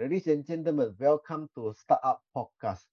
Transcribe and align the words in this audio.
Ladies 0.00 0.28
and 0.28 0.46
gentlemen, 0.46 0.96
welcome 0.98 1.50
to 1.54 1.74
Startup 1.76 2.24
Podcast. 2.34 2.88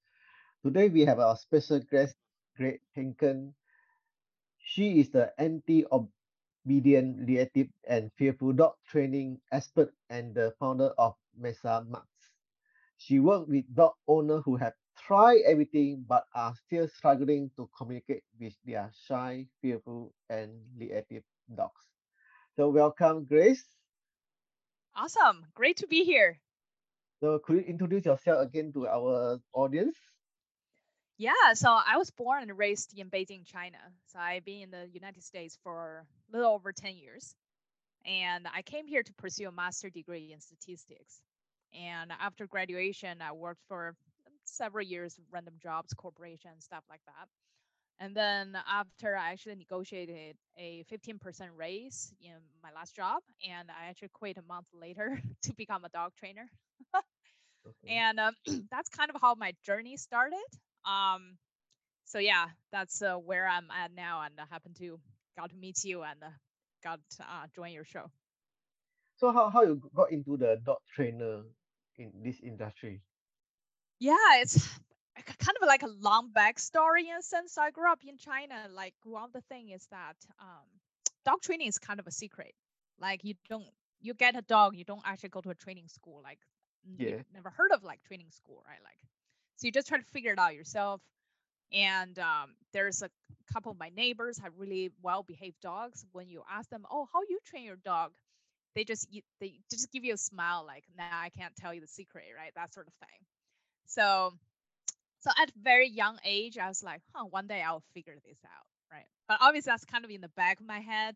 Today 0.61 0.89
we 0.89 1.05
have 1.05 1.19
our 1.19 1.37
special 1.37 1.79
guest, 1.79 2.17
Grace 2.57 2.83
Henke. 2.93 3.53
She 4.59 4.99
is 4.99 5.09
the 5.11 5.31
anti-obedient, 5.39 7.25
reactive, 7.25 7.69
and 7.87 8.11
fearful 8.17 8.51
dog 8.51 8.75
training 8.91 9.39
expert 9.53 9.93
and 10.09 10.35
the 10.35 10.53
founder 10.59 10.91
of 10.97 11.15
Mensa 11.37 11.85
Mutts. 11.87 12.35
She 12.97 13.19
works 13.19 13.47
with 13.47 13.73
dog 13.73 13.93
owners 14.05 14.43
who 14.43 14.57
have 14.57 14.73
tried 14.97 15.43
everything 15.47 16.03
but 16.05 16.27
are 16.35 16.55
still 16.67 16.89
struggling 16.89 17.51
to 17.55 17.69
communicate 17.77 18.23
with 18.37 18.53
their 18.65 18.91
shy, 19.07 19.47
fearful, 19.61 20.13
and 20.29 20.51
reactive 20.77 21.23
dogs. 21.55 21.87
So 22.57 22.67
welcome, 22.67 23.23
Grace. 23.23 23.63
Awesome. 24.93 25.45
Great 25.55 25.77
to 25.77 25.87
be 25.87 26.03
here. 26.03 26.41
So 27.19 27.39
could 27.39 27.57
you 27.57 27.61
introduce 27.63 28.05
yourself 28.05 28.41
again 28.41 28.71
to 28.73 28.87
our 28.87 29.39
audience? 29.53 29.97
Yeah, 31.17 31.53
so 31.53 31.71
I 31.71 31.97
was 31.97 32.11
born 32.11 32.43
and 32.43 32.57
raised 32.57 32.97
in 32.97 33.09
Beijing, 33.09 33.45
China. 33.45 33.79
So 34.05 34.19
I've 34.19 34.45
been 34.45 34.61
in 34.63 34.71
the 34.71 34.87
United 34.91 35.23
States 35.23 35.57
for 35.63 36.05
a 36.31 36.35
little 36.35 36.53
over 36.53 36.71
10 36.71 36.95
years. 36.95 37.35
And 38.05 38.47
I 38.53 38.61
came 38.61 38.87
here 38.87 39.03
to 39.03 39.13
pursue 39.13 39.47
a 39.47 39.51
master 39.51 39.89
degree 39.89 40.31
in 40.33 40.39
statistics. 40.39 41.21
And 41.73 42.11
after 42.19 42.47
graduation, 42.47 43.21
I 43.21 43.31
worked 43.31 43.63
for 43.67 43.95
several 44.45 44.85
years, 44.85 45.19
random 45.31 45.55
jobs, 45.61 45.93
corporation, 45.93 46.51
stuff 46.59 46.83
like 46.89 47.01
that. 47.05 47.27
And 47.99 48.15
then 48.15 48.57
after 48.69 49.17
I 49.17 49.31
actually 49.31 49.55
negotiated 49.55 50.37
a 50.57 50.85
15% 50.91 51.49
raise 51.55 52.13
in 52.21 52.35
my 52.61 52.71
last 52.71 52.95
job, 52.95 53.23
and 53.47 53.69
I 53.71 53.89
actually 53.89 54.09
quit 54.13 54.37
a 54.37 54.43
month 54.43 54.67
later 54.73 55.19
to 55.43 55.53
become 55.55 55.83
a 55.83 55.89
dog 55.89 56.13
trainer. 56.15 56.47
Okay. 57.67 57.95
And 57.95 58.19
um, 58.19 58.33
that's 58.71 58.89
kind 58.89 59.09
of 59.13 59.21
how 59.21 59.35
my 59.35 59.53
journey 59.65 59.97
started. 59.97 60.45
Um, 60.85 61.37
so 62.05 62.19
yeah, 62.19 62.47
that's 62.71 63.01
uh, 63.01 63.15
where 63.15 63.47
I'm 63.47 63.67
at 63.71 63.91
now, 63.93 64.21
and 64.21 64.33
I 64.39 64.45
happen 64.49 64.73
to 64.75 64.99
got 65.37 65.49
to 65.49 65.55
meet 65.55 65.83
you 65.83 66.03
and 66.03 66.23
uh, 66.23 66.29
got 66.83 66.99
uh, 67.19 67.47
join 67.53 67.71
your 67.73 67.83
show. 67.83 68.09
So 69.17 69.31
how 69.31 69.49
how 69.49 69.63
you 69.63 69.81
got 69.95 70.11
into 70.11 70.37
the 70.37 70.61
dog 70.63 70.77
trainer 70.93 71.43
in 71.97 72.11
this 72.23 72.39
industry? 72.41 73.01
Yeah, 73.99 74.41
it's 74.41 74.67
kind 75.15 75.57
of 75.61 75.67
like 75.67 75.83
a 75.83 75.87
long 75.99 76.31
backstory 76.35 77.09
in 77.09 77.17
a 77.19 77.21
sense. 77.21 77.57
I 77.57 77.71
grew 77.71 77.91
up 77.91 77.99
in 78.07 78.17
China. 78.17 78.67
Like 78.71 78.93
one 79.03 79.23
of 79.23 79.33
the 79.33 79.41
thing 79.41 79.69
is 79.71 79.87
that 79.91 80.15
um, 80.39 80.67
dog 81.25 81.41
training 81.41 81.67
is 81.67 81.77
kind 81.77 81.99
of 81.99 82.07
a 82.07 82.11
secret. 82.11 82.53
Like 82.99 83.23
you 83.23 83.33
don't 83.49 83.67
you 83.99 84.13
get 84.13 84.35
a 84.35 84.41
dog, 84.43 84.75
you 84.75 84.85
don't 84.85 85.01
actually 85.05 85.29
go 85.29 85.41
to 85.41 85.49
a 85.49 85.55
training 85.55 85.87
school. 85.87 86.21
Like 86.23 86.39
yeah. 86.97 87.21
never 87.33 87.49
heard 87.49 87.71
of 87.71 87.83
like 87.83 88.03
training 88.03 88.31
school, 88.31 88.63
right? 88.67 88.79
Like 88.83 88.97
so 89.57 89.65
you 89.65 89.71
just 89.71 89.87
try 89.87 89.97
to 89.97 90.05
figure 90.05 90.33
it 90.33 90.39
out 90.39 90.55
yourself. 90.55 91.01
And 91.73 92.17
um, 92.19 92.55
there's 92.73 93.01
a 93.01 93.09
couple 93.51 93.71
of 93.71 93.79
my 93.79 93.89
neighbors 93.89 94.37
have 94.39 94.53
really 94.57 94.91
well 95.01 95.23
behaved 95.23 95.59
dogs. 95.61 96.05
When 96.13 96.29
you 96.29 96.43
ask 96.49 96.69
them, 96.69 96.85
"Oh, 96.89 97.07
how 97.11 97.21
you 97.27 97.39
train 97.45 97.65
your 97.65 97.77
dog?" 97.77 98.13
They 98.75 98.83
just 98.85 99.09
they 99.41 99.59
just 99.69 99.91
give 99.91 100.05
you 100.05 100.13
a 100.13 100.17
smile, 100.17 100.63
like, 100.65 100.85
"Nah, 100.97 101.05
I 101.11 101.29
can't 101.29 101.55
tell 101.57 101.73
you 101.73 101.81
the 101.81 101.87
secret," 101.87 102.25
right? 102.37 102.51
That 102.55 102.73
sort 102.73 102.87
of 102.87 102.93
thing. 102.95 103.19
So, 103.87 104.33
so 105.19 105.31
at 105.41 105.51
very 105.61 105.89
young 105.89 106.19
age, 106.23 106.57
I 106.57 106.67
was 106.69 106.83
like, 106.83 107.01
"Huh, 107.13 107.25
one 107.25 107.47
day 107.47 107.61
I'll 107.61 107.83
figure 107.93 108.15
this 108.25 108.39
out," 108.45 108.67
right? 108.91 109.07
But 109.27 109.39
obviously, 109.41 109.71
that's 109.71 109.85
kind 109.85 110.05
of 110.05 110.11
in 110.11 110.21
the 110.21 110.29
back 110.29 110.59
of 110.61 110.65
my 110.67 110.79
head. 110.79 111.15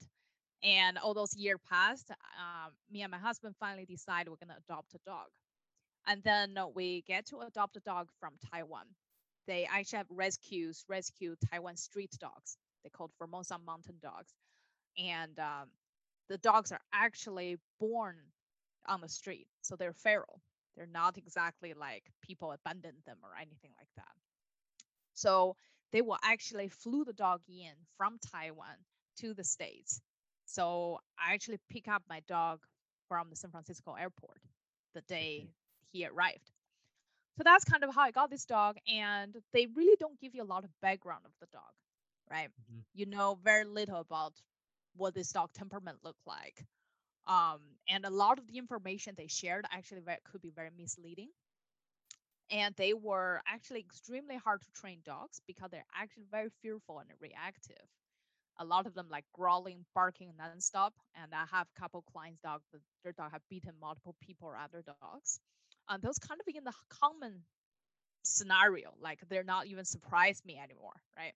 And 0.63 0.97
all 0.97 1.13
those 1.13 1.35
years 1.35 1.59
passed. 1.69 2.11
Um, 2.11 2.73
me 2.91 3.01
and 3.03 3.11
my 3.11 3.17
husband 3.17 3.55
finally 3.59 3.85
decided 3.85 4.29
we're 4.29 4.37
gonna 4.37 4.59
adopt 4.67 4.93
a 4.95 4.99
dog. 5.05 5.29
And 6.11 6.21
then 6.23 6.57
we 6.75 7.05
get 7.07 7.25
to 7.27 7.39
adopt 7.39 7.77
a 7.77 7.79
dog 7.79 8.09
from 8.19 8.33
Taiwan. 8.51 8.83
They 9.47 9.65
actually 9.71 9.99
have 9.99 10.07
rescues, 10.09 10.83
rescue 10.89 11.37
Taiwan 11.49 11.77
street 11.77 12.11
dogs. 12.19 12.57
They 12.83 12.89
called 12.89 13.11
Formosa 13.17 13.57
mountain 13.65 13.95
dogs. 14.03 14.33
And 14.97 15.39
um, 15.39 15.69
the 16.27 16.37
dogs 16.37 16.73
are 16.73 16.81
actually 16.93 17.55
born 17.79 18.17
on 18.89 18.99
the 18.99 19.07
street. 19.07 19.47
So 19.61 19.77
they're 19.77 19.93
feral. 19.93 20.41
They're 20.75 20.85
not 20.85 21.17
exactly 21.17 21.73
like 21.73 22.03
people 22.21 22.51
abandon 22.51 22.95
them 23.05 23.19
or 23.23 23.29
anything 23.39 23.71
like 23.77 23.87
that. 23.95 24.11
So 25.13 25.55
they 25.93 26.01
will 26.01 26.19
actually 26.25 26.67
flew 26.67 27.05
the 27.05 27.13
dog 27.13 27.39
in 27.47 27.71
from 27.95 28.19
Taiwan 28.33 28.75
to 29.19 29.33
the 29.33 29.45
States. 29.45 30.01
So 30.43 30.99
I 31.17 31.33
actually 31.33 31.59
pick 31.69 31.87
up 31.87 32.03
my 32.09 32.19
dog 32.27 32.59
from 33.07 33.29
the 33.29 33.37
San 33.37 33.51
Francisco 33.51 33.93
airport 33.93 34.41
the 34.93 35.01
day 35.03 35.47
he 35.91 36.05
arrived. 36.05 36.51
So 37.37 37.43
that's 37.43 37.63
kind 37.63 37.83
of 37.83 37.93
how 37.93 38.01
I 38.01 38.11
got 38.11 38.29
this 38.29 38.45
dog. 38.45 38.77
And 38.87 39.35
they 39.53 39.67
really 39.75 39.95
don't 39.99 40.19
give 40.19 40.35
you 40.35 40.43
a 40.43 40.45
lot 40.45 40.63
of 40.63 40.69
background 40.81 41.23
of 41.25 41.31
the 41.39 41.47
dog, 41.51 41.71
right? 42.29 42.49
Mm-hmm. 42.49 42.79
You 42.93 43.05
know 43.05 43.37
very 43.43 43.65
little 43.65 43.99
about 43.99 44.33
what 44.95 45.13
this 45.15 45.31
dog 45.31 45.49
temperament 45.53 45.99
looked 46.03 46.27
like. 46.27 46.65
Um, 47.27 47.59
and 47.89 48.05
a 48.05 48.09
lot 48.09 48.39
of 48.39 48.47
the 48.47 48.57
information 48.57 49.13
they 49.15 49.27
shared 49.27 49.65
actually 49.71 50.01
very, 50.01 50.17
could 50.31 50.41
be 50.41 50.51
very 50.51 50.69
misleading. 50.77 51.29
And 52.51 52.75
they 52.75 52.93
were 52.93 53.41
actually 53.47 53.79
extremely 53.79 54.35
hard 54.35 54.61
to 54.61 54.71
train 54.71 54.99
dogs 55.05 55.39
because 55.47 55.69
they're 55.71 55.85
actually 55.95 56.25
very 56.29 56.49
fearful 56.61 56.99
and 56.99 57.09
reactive. 57.21 57.87
A 58.59 58.65
lot 58.65 58.85
of 58.85 58.93
them 58.93 59.07
like 59.09 59.23
growling, 59.33 59.85
barking 59.95 60.33
nonstop. 60.39 60.91
And 61.15 61.33
I 61.33 61.45
have 61.55 61.67
a 61.75 61.79
couple 61.79 62.03
clients' 62.11 62.41
dogs, 62.41 62.65
that 62.73 62.81
their 63.03 63.13
dog 63.13 63.31
have 63.31 63.41
beaten 63.49 63.73
multiple 63.79 64.15
people 64.21 64.49
or 64.49 64.57
other 64.57 64.83
dogs 64.83 65.39
uh, 65.91 65.97
those 66.01 66.19
kind 66.19 66.41
of 66.41 66.55
in 66.55 66.65
the 66.65 66.73
common 66.89 67.43
scenario 68.23 68.93
like 69.01 69.19
they're 69.29 69.43
not 69.43 69.67
even 69.67 69.85
surprise 69.85 70.41
me 70.45 70.57
anymore 70.63 70.93
right? 71.17 71.33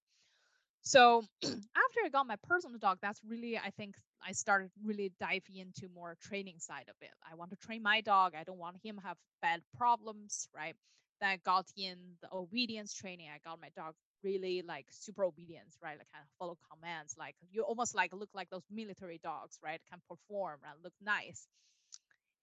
So 0.84 1.24
after 1.44 2.00
i 2.06 2.10
got 2.12 2.28
my 2.28 2.38
personal 2.48 2.80
dog 2.80 3.00
that's 3.02 3.22
really 3.28 3.58
i 3.58 3.72
think 3.72 3.96
i 4.28 4.32
started 4.34 4.72
really 4.84 5.12
diving 5.20 5.58
into 5.58 5.90
more 5.94 6.16
training 6.22 6.60
side 6.60 6.86
of 6.90 6.96
it. 7.02 7.12
I 7.30 7.36
want 7.36 7.52
to 7.52 7.58
train 7.58 7.84
my 7.84 8.02
dog 8.02 8.34
i 8.40 8.44
don't 8.44 8.60
want 8.60 8.78
him 8.84 9.00
have 9.04 9.18
bad 9.42 9.62
problems 9.78 10.48
right? 10.56 10.76
Then 11.22 11.30
i 11.32 11.38
got 11.38 11.66
in 11.78 11.98
the 12.22 12.30
obedience 12.34 12.94
training 12.94 13.28
i 13.34 13.40
got 13.50 13.62
my 13.62 13.70
dog 13.76 13.96
really 14.24 14.64
like 14.68 14.88
super 14.92 15.24
obedience 15.26 15.78
right? 15.84 15.98
Like 16.00 16.12
kind 16.14 16.24
of 16.24 16.30
follow 16.40 16.58
commands 16.72 17.16
like 17.20 17.36
you 17.52 17.64
almost 17.64 17.96
like 17.96 18.14
look 18.14 18.30
like 18.34 18.50
those 18.50 18.66
military 18.72 19.20
dogs 19.24 19.60
right? 19.64 19.82
Can 19.90 20.00
perform 20.10 20.60
and 20.70 20.84
look 20.84 20.94
nice. 21.02 21.48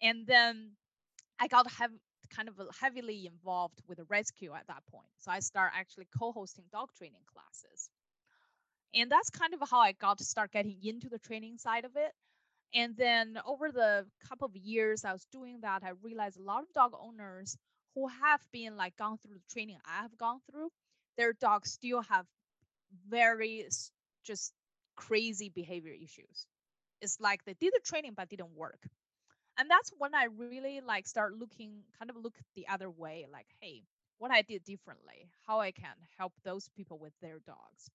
And 0.02 0.26
then 0.26 0.72
I 1.42 1.48
got 1.48 1.68
have 1.72 1.90
kind 2.30 2.48
of 2.48 2.54
heavily 2.80 3.26
involved 3.26 3.82
with 3.88 3.98
the 3.98 4.04
rescue 4.04 4.52
at 4.54 4.68
that 4.68 4.84
point. 4.92 5.08
So 5.18 5.32
I 5.32 5.40
start 5.40 5.72
actually 5.74 6.06
co-hosting 6.16 6.66
dog 6.70 6.90
training 6.96 7.24
classes. 7.26 7.90
And 8.94 9.10
that's 9.10 9.28
kind 9.28 9.52
of 9.52 9.68
how 9.68 9.80
I 9.80 9.90
got 9.90 10.18
to 10.18 10.24
start 10.24 10.52
getting 10.52 10.76
into 10.84 11.08
the 11.08 11.18
training 11.18 11.58
side 11.58 11.84
of 11.84 11.96
it. 11.96 12.12
And 12.74 12.96
then 12.96 13.38
over 13.44 13.72
the 13.72 14.06
couple 14.28 14.46
of 14.46 14.56
years 14.56 15.04
I 15.04 15.12
was 15.12 15.26
doing 15.32 15.58
that, 15.62 15.82
I 15.84 15.90
realized 16.00 16.38
a 16.38 16.44
lot 16.44 16.62
of 16.62 16.72
dog 16.72 16.92
owners 17.00 17.56
who 17.96 18.06
have 18.06 18.40
been 18.52 18.76
like 18.76 18.96
gone 18.96 19.18
through 19.18 19.34
the 19.34 19.52
training 19.52 19.78
I 19.84 20.02
have 20.02 20.16
gone 20.16 20.38
through, 20.48 20.68
their 21.16 21.32
dogs 21.32 21.72
still 21.72 22.02
have 22.02 22.24
very 23.08 23.66
just 24.24 24.52
crazy 24.94 25.50
behavior 25.52 25.92
issues. 25.92 26.46
It's 27.00 27.18
like 27.18 27.44
they 27.44 27.54
did 27.54 27.72
the 27.74 27.80
training 27.84 28.12
but 28.16 28.28
didn't 28.28 28.54
work 28.56 28.78
and 29.58 29.70
that's 29.70 29.92
when 29.98 30.14
i 30.14 30.24
really 30.36 30.80
like 30.86 31.06
start 31.06 31.34
looking 31.38 31.82
kind 31.98 32.10
of 32.10 32.16
look 32.16 32.34
the 32.56 32.66
other 32.68 32.90
way 32.90 33.26
like 33.32 33.46
hey 33.60 33.82
what 34.18 34.30
i 34.30 34.42
did 34.42 34.64
differently 34.64 35.28
how 35.46 35.60
i 35.60 35.70
can 35.70 35.94
help 36.18 36.32
those 36.44 36.68
people 36.76 36.98
with 36.98 37.12
their 37.20 37.38
dogs. 37.46 37.90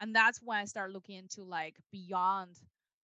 And 0.00 0.14
that's 0.14 0.40
when 0.42 0.58
i 0.58 0.64
start 0.64 0.92
looking 0.92 1.16
into 1.16 1.42
like 1.44 1.76
beyond 1.92 2.56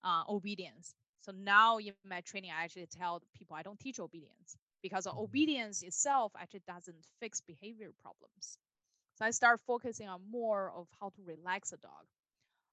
uh, 0.04 0.24
obedience. 0.30 0.94
So 1.22 1.32
now 1.32 1.78
in 1.78 1.94
my 2.06 2.22
training 2.22 2.52
i 2.52 2.64
actually 2.64 2.88
tell 2.88 3.22
people 3.38 3.56
i 3.56 3.64
don't 3.64 3.80
teach 3.80 4.00
obedience 4.00 4.56
because 4.82 5.06
mm-hmm. 5.08 5.20
obedience 5.20 5.84
itself 5.84 6.32
actually 6.40 6.64
doesn't 6.68 7.06
fix 7.20 7.42
behavior 7.42 7.92
problems. 8.02 8.58
So 9.18 9.26
i 9.26 9.32
start 9.32 9.62
focusing 9.66 10.08
on 10.08 10.22
more 10.30 10.72
of 10.76 10.88
how 11.00 11.10
to 11.10 11.22
relax 11.26 11.74
a 11.74 11.78
dog. 11.78 12.06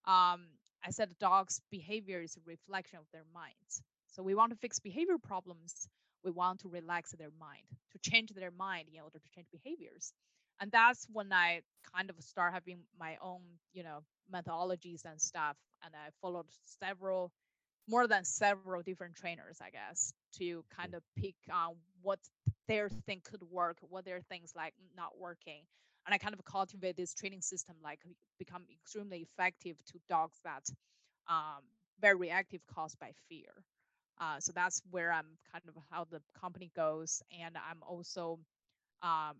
Um, 0.04 0.46
i 0.84 0.90
said 0.90 1.10
the 1.10 1.14
dog's 1.20 1.60
behavior 1.70 2.20
is 2.20 2.36
a 2.36 2.40
reflection 2.46 2.98
of 2.98 3.06
their 3.12 3.24
minds 3.34 3.82
so 4.12 4.22
we 4.22 4.34
want 4.34 4.52
to 4.52 4.58
fix 4.58 4.78
behavior 4.78 5.16
problems. 5.18 5.88
We 6.22 6.30
want 6.30 6.60
to 6.60 6.68
relax 6.68 7.12
their 7.12 7.30
mind, 7.40 7.64
to 7.92 7.98
change 8.10 8.30
their 8.34 8.50
mind 8.50 8.88
in 8.94 9.00
order 9.00 9.18
to 9.18 9.28
change 9.34 9.48
behaviors. 9.50 10.12
And 10.60 10.70
that's 10.70 11.06
when 11.10 11.32
I 11.32 11.62
kind 11.94 12.10
of 12.10 12.16
start 12.22 12.52
having 12.52 12.80
my 13.00 13.16
own, 13.22 13.40
you 13.72 13.82
know, 13.82 14.00
methodologies 14.32 15.04
and 15.06 15.20
stuff. 15.20 15.56
And 15.84 15.94
I 15.94 16.10
followed 16.20 16.46
several, 16.64 17.32
more 17.88 18.06
than 18.06 18.24
several 18.24 18.82
different 18.82 19.16
trainers, 19.16 19.58
I 19.60 19.70
guess, 19.70 20.12
to 20.38 20.62
kind 20.76 20.94
of 20.94 21.02
pick 21.16 21.34
on 21.50 21.76
what 22.02 22.20
their 22.68 22.88
thing 22.90 23.22
could 23.24 23.42
work, 23.50 23.78
what 23.80 24.04
their 24.04 24.20
things 24.20 24.52
like 24.54 24.74
not 24.94 25.18
working. 25.18 25.62
And 26.06 26.14
I 26.14 26.18
kind 26.18 26.34
of 26.34 26.44
cultivate 26.44 26.96
this 26.96 27.14
training 27.14 27.42
system, 27.42 27.76
like 27.82 28.00
become 28.38 28.62
extremely 28.72 29.18
effective 29.18 29.76
to 29.86 29.98
dogs 30.08 30.38
that 30.44 30.68
um, 31.28 31.62
very 32.00 32.16
reactive 32.16 32.60
caused 32.66 32.98
by 32.98 33.12
fear. 33.28 33.50
Uh, 34.20 34.38
so 34.40 34.52
that's 34.52 34.82
where 34.90 35.12
I'm 35.12 35.26
kind 35.52 35.64
of 35.68 35.74
how 35.90 36.04
the 36.10 36.20
company 36.40 36.70
goes, 36.76 37.22
and 37.40 37.56
I'm 37.56 37.82
also 37.82 38.38
um, 39.02 39.36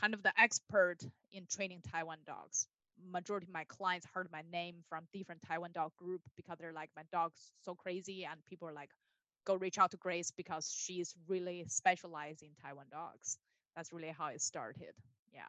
kind 0.00 0.14
of 0.14 0.22
the 0.22 0.32
expert 0.40 0.98
in 1.32 1.46
training 1.50 1.82
Taiwan 1.92 2.18
dogs. 2.26 2.66
Majority 3.12 3.46
of 3.46 3.52
my 3.52 3.64
clients 3.64 4.06
heard 4.14 4.28
my 4.32 4.42
name 4.52 4.76
from 4.88 5.04
different 5.12 5.42
Taiwan 5.46 5.70
dog 5.72 5.92
group 5.96 6.22
because 6.36 6.58
they're 6.58 6.72
like 6.72 6.90
my 6.96 7.02
dog's 7.12 7.52
so 7.64 7.74
crazy, 7.74 8.24
and 8.24 8.44
people 8.46 8.68
are 8.68 8.72
like, 8.72 8.90
go 9.44 9.56
reach 9.56 9.78
out 9.78 9.90
to 9.90 9.96
Grace 9.96 10.30
because 10.30 10.72
she's 10.74 11.14
really 11.28 11.64
specialized 11.68 12.42
in 12.42 12.50
Taiwan 12.62 12.86
dogs. 12.90 13.38
That's 13.76 13.92
really 13.92 14.14
how 14.16 14.28
it 14.28 14.40
started. 14.40 14.94
Yeah. 15.32 15.42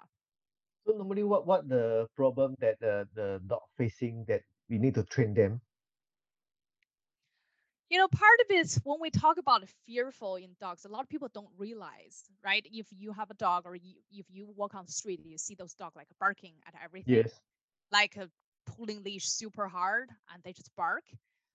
So 0.86 0.94
normally, 0.94 1.24
what 1.24 1.46
what 1.46 1.68
the 1.68 2.08
problem 2.16 2.56
that 2.60 2.80
the 2.80 3.08
the 3.14 3.42
dog 3.46 3.64
facing 3.78 4.26
that 4.26 4.44
we 4.70 4.78
need 4.78 4.96
to 4.96 5.04
train 5.04 5.34
them? 5.34 5.62
You 7.90 8.00
know, 8.00 8.08
part 8.08 8.40
of 8.42 8.48
it 8.50 8.56
is 8.66 8.80
when 8.84 9.00
we 9.00 9.10
talk 9.12 9.38
about 9.38 9.68
fearful 9.86 10.36
in 10.38 10.56
dogs, 10.60 10.86
a 10.86 10.90
lot 10.90 11.02
of 11.04 11.10
people 11.10 11.30
don't 11.34 11.50
realize, 11.58 12.24
right? 12.44 12.66
If 12.72 12.88
you 12.92 13.12
have 13.14 13.30
a 13.30 13.36
dog 13.36 13.64
or 13.66 13.76
you, 13.76 13.96
if 14.12 14.26
you 14.30 14.48
walk 14.56 14.74
on 14.76 14.86
the 14.86 14.92
street, 14.92 15.22
you 15.24 15.38
see 15.38 15.56
those 15.56 15.74
dogs 15.76 15.96
like 15.96 16.08
barking 16.20 16.54
at 16.68 16.74
everything, 16.84 17.24
Yes. 17.24 17.42
like 17.92 18.18
uh, 18.18 18.28
pulling 18.66 19.04
leash 19.04 19.28
super 19.30 19.68
hard, 19.68 20.10
and 20.34 20.44
they 20.44 20.54
just 20.54 20.76
bark. 20.76 21.04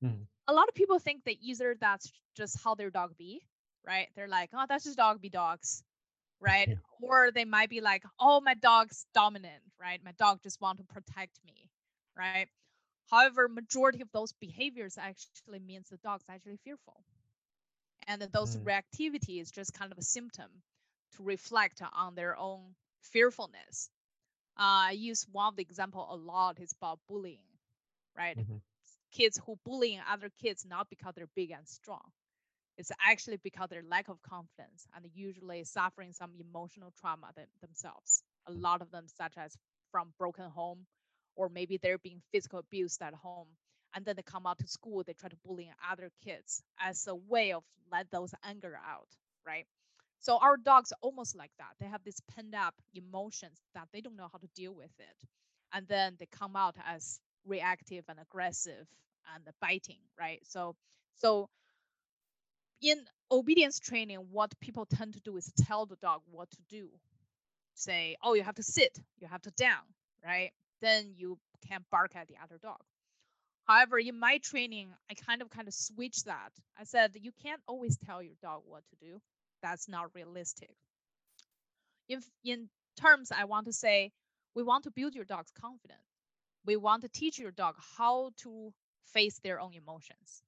Mm. 0.02 0.26
A 0.48 0.52
lot 0.52 0.68
of 0.68 0.74
people 0.74 0.98
think 0.98 1.24
that 1.24 1.36
either 1.40 1.76
that's 1.80 2.12
just 2.36 2.62
how 2.62 2.74
their 2.74 2.90
dog 2.90 3.16
be, 3.18 3.42
right? 3.86 4.08
They're 4.14 4.28
like, 4.28 4.50
oh, 4.54 4.66
that's 4.68 4.84
just 4.84 4.96
dog 4.98 5.20
be 5.20 5.28
dogs, 5.30 5.82
right? 6.40 6.68
Yeah. 6.68 6.76
Or 7.00 7.30
they 7.32 7.44
might 7.44 7.70
be 7.70 7.80
like, 7.80 8.04
oh, 8.20 8.40
my 8.40 8.54
dog's 8.54 9.06
dominant, 9.14 9.62
right? 9.80 10.02
My 10.04 10.12
dog 10.12 10.40
just 10.42 10.60
want 10.60 10.78
to 10.78 10.84
protect 10.84 11.40
me, 11.44 11.70
right? 12.16 12.48
However, 13.10 13.48
majority 13.48 14.00
of 14.02 14.10
those 14.12 14.32
behaviors 14.34 14.98
actually 14.98 15.38
means 15.38 15.72
the 15.72 15.80
dog's 15.82 16.06
actually 16.10 16.40
fearful. 16.44 16.84
And 18.06 18.20
that 18.22 18.32
those 18.32 18.44
Mm. 18.44 18.64
reactivity 18.64 19.40
is 19.40 19.50
just 19.50 19.72
kind 19.72 19.90
of 19.92 19.98
a 19.98 20.02
symptom 20.02 20.62
to 21.12 21.22
reflect 21.22 21.80
on 21.92 22.14
their 22.14 22.36
own 22.36 22.74
fearfulness. 23.02 23.90
Uh, 24.58 24.88
I 24.88 24.92
use 24.92 25.26
one 25.30 25.48
of 25.48 25.56
the 25.56 25.62
example 25.62 26.06
a 26.10 26.16
lot 26.16 26.60
is 26.60 26.72
about 26.72 27.00
bullying, 27.08 27.46
right? 28.16 28.36
Mhm. 28.36 28.60
Kids 29.12 29.38
who 29.44 29.56
bullying 29.64 30.00
other 30.08 30.30
kids 30.30 30.64
not 30.66 30.88
because 30.90 31.14
they're 31.14 31.26
big 31.34 31.50
and 31.52 31.66
strong. 31.68 32.12
It's 32.80 32.90
actually 33.06 33.36
because 33.36 33.68
their 33.68 33.82
lack 33.86 34.08
of 34.08 34.22
confidence 34.22 34.86
and 34.96 35.04
usually 35.14 35.64
suffering 35.64 36.14
some 36.14 36.30
emotional 36.40 36.94
trauma 36.98 37.28
them, 37.36 37.46
themselves. 37.60 38.22
A 38.48 38.52
mm. 38.52 38.62
lot 38.62 38.80
of 38.80 38.90
them, 38.90 39.04
such 39.06 39.34
as 39.36 39.54
from 39.92 40.14
broken 40.18 40.46
home, 40.46 40.86
or 41.36 41.50
maybe 41.50 41.76
they're 41.76 41.98
being 41.98 42.22
physical 42.32 42.58
abused 42.58 43.02
at 43.02 43.12
home, 43.12 43.48
and 43.94 44.06
then 44.06 44.16
they 44.16 44.22
come 44.22 44.46
out 44.46 44.58
to 44.60 44.66
school, 44.66 45.04
they 45.04 45.12
try 45.12 45.28
to 45.28 45.36
bully 45.44 45.70
other 45.92 46.10
kids 46.24 46.62
as 46.80 47.06
a 47.06 47.14
way 47.14 47.52
of 47.52 47.64
let 47.92 48.10
those 48.10 48.34
anger 48.42 48.78
out, 48.82 49.08
right? 49.46 49.66
So 50.20 50.38
our 50.38 50.56
dogs 50.56 50.90
are 50.90 50.98
almost 51.02 51.36
like 51.36 51.52
that. 51.58 51.74
They 51.80 51.86
have 51.86 52.04
this 52.04 52.20
pent 52.34 52.54
up 52.54 52.74
emotions 52.94 53.60
that 53.74 53.88
they 53.92 54.00
don't 54.00 54.16
know 54.16 54.28
how 54.32 54.38
to 54.38 54.48
deal 54.54 54.74
with 54.74 54.92
it, 54.98 55.28
and 55.74 55.86
then 55.86 56.16
they 56.18 56.26
come 56.32 56.56
out 56.56 56.76
as 56.86 57.20
reactive 57.44 58.04
and 58.08 58.18
aggressive 58.18 58.86
and 59.34 59.44
biting, 59.60 60.00
right? 60.18 60.40
So, 60.44 60.76
so 61.18 61.50
in 62.82 63.04
obedience 63.30 63.78
training, 63.78 64.18
what 64.30 64.58
people 64.60 64.86
tend 64.86 65.14
to 65.14 65.20
do 65.20 65.36
is 65.36 65.52
tell 65.66 65.86
the 65.86 65.96
dog 65.96 66.22
what 66.30 66.50
to 66.50 66.58
do. 66.68 66.88
Say, 67.74 68.16
oh, 68.22 68.34
you 68.34 68.42
have 68.42 68.56
to 68.56 68.62
sit, 68.62 68.98
you 69.18 69.26
have 69.28 69.42
to 69.42 69.50
down, 69.52 69.82
right? 70.24 70.50
Then 70.80 71.12
you 71.16 71.38
can 71.66 71.84
bark 71.90 72.16
at 72.16 72.28
the 72.28 72.36
other 72.42 72.58
dog. 72.62 72.80
However, 73.64 73.98
in 73.98 74.18
my 74.18 74.38
training, 74.38 74.88
I 75.10 75.14
kind 75.14 75.42
of 75.42 75.50
kind 75.50 75.68
of 75.68 75.74
switch 75.74 76.24
that. 76.24 76.50
I 76.78 76.84
said 76.84 77.12
you 77.20 77.30
can't 77.42 77.60
always 77.68 77.96
tell 77.98 78.22
your 78.22 78.34
dog 78.42 78.62
what 78.66 78.82
to 78.90 78.96
do. 79.06 79.20
That's 79.62 79.88
not 79.88 80.14
realistic. 80.14 80.70
If 82.08 82.24
in 82.44 82.68
terms, 83.00 83.30
I 83.30 83.44
want 83.44 83.66
to 83.66 83.72
say 83.72 84.10
we 84.54 84.62
want 84.62 84.84
to 84.84 84.90
build 84.90 85.14
your 85.14 85.24
dog's 85.24 85.52
confidence. 85.52 86.00
We 86.66 86.76
want 86.76 87.02
to 87.02 87.08
teach 87.08 87.38
your 87.38 87.52
dog 87.52 87.76
how 87.96 88.30
to 88.38 88.72
face 89.12 89.38
their 89.38 89.60
own 89.60 89.74
emotions. 89.74 90.42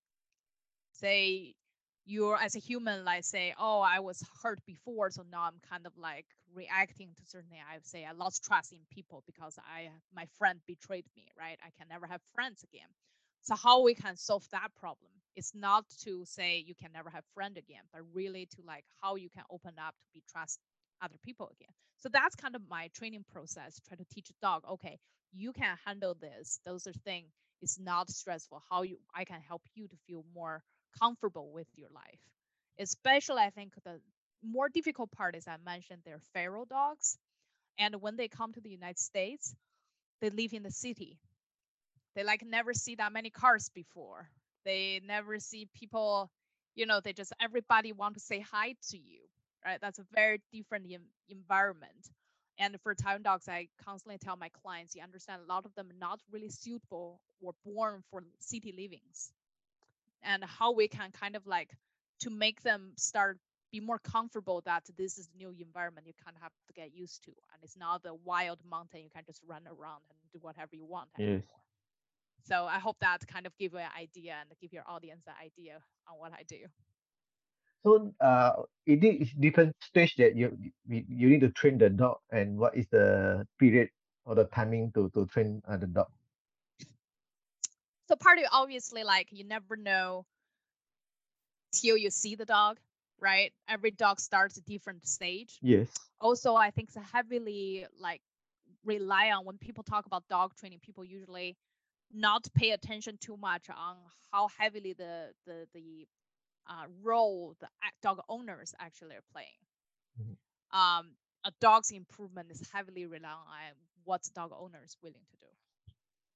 Say 0.92 1.54
you're 2.04 2.36
as 2.36 2.56
a 2.56 2.58
human, 2.58 3.04
like 3.04 3.24
say, 3.24 3.54
oh, 3.58 3.80
I 3.80 4.00
was 4.00 4.22
hurt 4.42 4.60
before, 4.66 5.10
so 5.10 5.22
now 5.30 5.42
I'm 5.42 5.60
kind 5.68 5.86
of 5.86 5.92
like 5.96 6.26
reacting 6.54 7.10
to 7.16 7.24
certain. 7.26 7.50
I 7.70 7.78
say 7.82 8.04
I 8.04 8.12
lost 8.12 8.44
trust 8.44 8.72
in 8.72 8.80
people 8.90 9.22
because 9.26 9.58
I 9.58 9.90
my 10.14 10.26
friend 10.38 10.60
betrayed 10.66 11.06
me, 11.16 11.26
right? 11.38 11.58
I 11.64 11.70
can 11.78 11.88
never 11.88 12.06
have 12.06 12.20
friends 12.34 12.62
again. 12.64 12.88
So 13.42 13.54
how 13.56 13.82
we 13.82 13.94
can 13.94 14.16
solve 14.16 14.46
that 14.52 14.68
problem? 14.78 15.10
It's 15.36 15.54
not 15.54 15.84
to 16.04 16.24
say 16.26 16.58
you 16.66 16.74
can 16.74 16.92
never 16.92 17.10
have 17.10 17.24
friend 17.34 17.56
again, 17.56 17.82
but 17.92 18.02
really 18.12 18.46
to 18.46 18.62
like 18.66 18.84
how 19.02 19.16
you 19.16 19.30
can 19.30 19.44
open 19.50 19.74
up 19.78 19.94
to 20.02 20.08
be 20.14 20.22
trust 20.30 20.60
other 21.02 21.16
people 21.24 21.50
again. 21.58 21.72
So 21.98 22.08
that's 22.12 22.34
kind 22.36 22.54
of 22.56 22.62
my 22.68 22.88
training 22.94 23.24
process. 23.32 23.80
Try 23.86 23.96
to 23.96 24.04
teach 24.12 24.30
a 24.30 24.34
dog, 24.42 24.62
okay, 24.70 24.98
you 25.32 25.52
can 25.52 25.76
handle 25.84 26.14
this. 26.20 26.60
Those 26.66 26.86
are 26.86 26.92
things. 26.92 27.32
It's 27.62 27.78
not 27.78 28.10
stressful. 28.10 28.62
How 28.70 28.82
you 28.82 28.98
I 29.14 29.24
can 29.24 29.40
help 29.40 29.62
you 29.74 29.88
to 29.88 29.96
feel 30.06 30.24
more 30.34 30.62
comfortable 31.00 31.50
with 31.52 31.68
your 31.76 31.88
life. 31.90 32.20
Especially, 32.78 33.42
I 33.42 33.50
think 33.50 33.74
the 33.84 34.00
more 34.42 34.68
difficult 34.68 35.10
part 35.12 35.36
is 35.36 35.46
I 35.48 35.56
mentioned 35.64 36.02
they're 36.04 36.20
feral 36.34 36.64
dogs, 36.64 37.18
and 37.78 38.00
when 38.02 38.16
they 38.16 38.28
come 38.28 38.52
to 38.54 38.60
the 38.60 38.70
United 38.70 38.98
States, 38.98 39.54
they 40.20 40.30
live 40.30 40.52
in 40.54 40.62
the 40.62 40.70
city. 40.70 41.18
They 42.14 42.24
like 42.24 42.44
never 42.44 42.74
see 42.74 42.94
that 42.96 43.12
many 43.12 43.30
cars 43.30 43.68
before. 43.74 44.28
They 44.64 45.00
never 45.06 45.38
see 45.38 45.68
people. 45.74 46.30
You 46.74 46.86
know, 46.86 47.00
they 47.00 47.12
just 47.12 47.32
everybody 47.40 47.92
want 47.92 48.14
to 48.14 48.20
say 48.20 48.40
hi 48.40 48.74
to 48.90 48.98
you, 48.98 49.20
right? 49.64 49.80
That's 49.80 49.98
a 49.98 50.06
very 50.14 50.40
different 50.52 50.86
en- 50.90 51.06
environment. 51.28 52.10
And 52.58 52.80
for 52.82 52.94
Taiwan 52.94 53.22
dogs, 53.22 53.48
I 53.48 53.68
constantly 53.84 54.18
tell 54.18 54.36
my 54.36 54.48
clients, 54.50 54.94
you 54.94 55.02
understand 55.02 55.42
a 55.42 55.46
lot 55.52 55.64
of 55.66 55.74
them 55.74 55.88
not 55.98 56.20
really 56.30 56.50
suitable 56.50 57.20
or 57.42 57.52
born 57.64 58.02
for 58.10 58.22
city 58.40 58.72
livings 58.76 59.32
and 60.22 60.44
how 60.44 60.72
we 60.72 60.88
can 60.88 61.10
kind 61.12 61.36
of 61.36 61.46
like 61.46 61.70
to 62.20 62.30
make 62.30 62.62
them 62.62 62.92
start 62.96 63.38
be 63.72 63.80
more 63.80 63.98
comfortable 63.98 64.60
that 64.64 64.84
this 64.96 65.18
is 65.18 65.28
a 65.34 65.36
new 65.38 65.50
environment 65.60 66.06
you 66.06 66.12
kind 66.24 66.36
of 66.36 66.42
have 66.42 66.52
to 66.68 66.72
get 66.74 66.94
used 66.94 67.22
to 67.24 67.30
and 67.52 67.62
it's 67.62 67.76
not 67.76 68.02
the 68.02 68.14
wild 68.24 68.58
mountain 68.68 69.00
you 69.02 69.10
can 69.10 69.24
just 69.26 69.40
run 69.46 69.62
around 69.66 70.02
and 70.10 70.18
do 70.32 70.38
whatever 70.40 70.74
you 70.76 70.84
want 70.84 71.08
Yes. 71.16 71.44
anymore. 71.44 71.62
so 72.42 72.64
i 72.66 72.78
hope 72.78 72.98
that 73.00 73.26
kind 73.26 73.46
of 73.46 73.56
give 73.58 73.72
you 73.72 73.78
an 73.78 73.90
idea 73.98 74.34
and 74.40 74.50
give 74.60 74.72
your 74.72 74.84
audience 74.86 75.24
an 75.26 75.34
idea 75.42 75.78
on 76.08 76.18
what 76.18 76.32
i 76.32 76.42
do 76.48 76.58
So 77.84 78.12
uh, 78.20 78.62
it 78.86 79.02
is 79.04 79.32
different 79.32 79.74
stage 79.82 80.14
that 80.16 80.36
you 80.36 80.56
you 80.86 81.04
you 81.08 81.28
need 81.28 81.40
to 81.40 81.50
train 81.50 81.78
the 81.78 81.90
dog, 81.90 82.18
and 82.30 82.58
what 82.58 82.76
is 82.76 82.86
the 82.90 83.46
period 83.58 83.90
or 84.24 84.34
the 84.34 84.44
timing 84.46 84.92
to 84.92 85.10
to 85.10 85.26
train 85.26 85.62
uh, 85.66 85.76
the 85.76 85.86
dog? 85.86 86.08
So 88.12 88.16
part 88.16 88.38
of 88.38 88.44
obviously 88.52 89.04
like 89.04 89.28
you 89.30 89.44
never 89.44 89.74
know 89.76 90.26
till 91.72 91.96
you 91.96 92.10
see 92.10 92.34
the 92.34 92.44
dog 92.44 92.78
right 93.20 93.52
every 93.68 93.90
dog 93.90 94.20
starts 94.20 94.58
a 94.58 94.60
different 94.62 95.06
stage 95.06 95.62
Yes. 95.62 95.92
also 96.20 96.54
i 96.54 96.70
think 96.70 96.88
it's 96.88 97.12
heavily 97.12 97.86
like 97.98 98.20
rely 98.84 99.30
on 99.30 99.44
when 99.46 99.56
people 99.58 99.82
talk 99.82 100.06
about 100.06 100.22
dog 100.28 100.54
training 100.56 100.78
people 100.82 101.04
usually 101.04 101.56
not 102.12 102.46
pay 102.54 102.72
attention 102.72 103.16
too 103.18 103.36
much 103.38 103.70
on 103.70 103.96
how 104.30 104.48
heavily 104.58 104.92
the 104.92 105.28
the 105.46 105.66
the 105.72 106.06
uh, 106.68 106.84
role 107.02 107.56
the 107.60 107.68
dog 108.02 108.20
owners 108.28 108.74
actually 108.78 109.14
are 109.16 109.24
playing 109.32 109.60
Mhm. 110.20 110.36
um 110.72 111.16
a 111.44 111.52
dog's 111.60 111.90
improvement 111.90 112.50
is 112.50 112.62
heavily 112.72 113.06
reliant 113.06 113.48
on 113.48 113.74
what 114.04 114.22
the 114.22 114.30
dog 114.34 114.52
owner 114.58 114.82
is 114.84 114.96
willing 115.02 115.24
to 115.30 115.36
do 115.38 115.46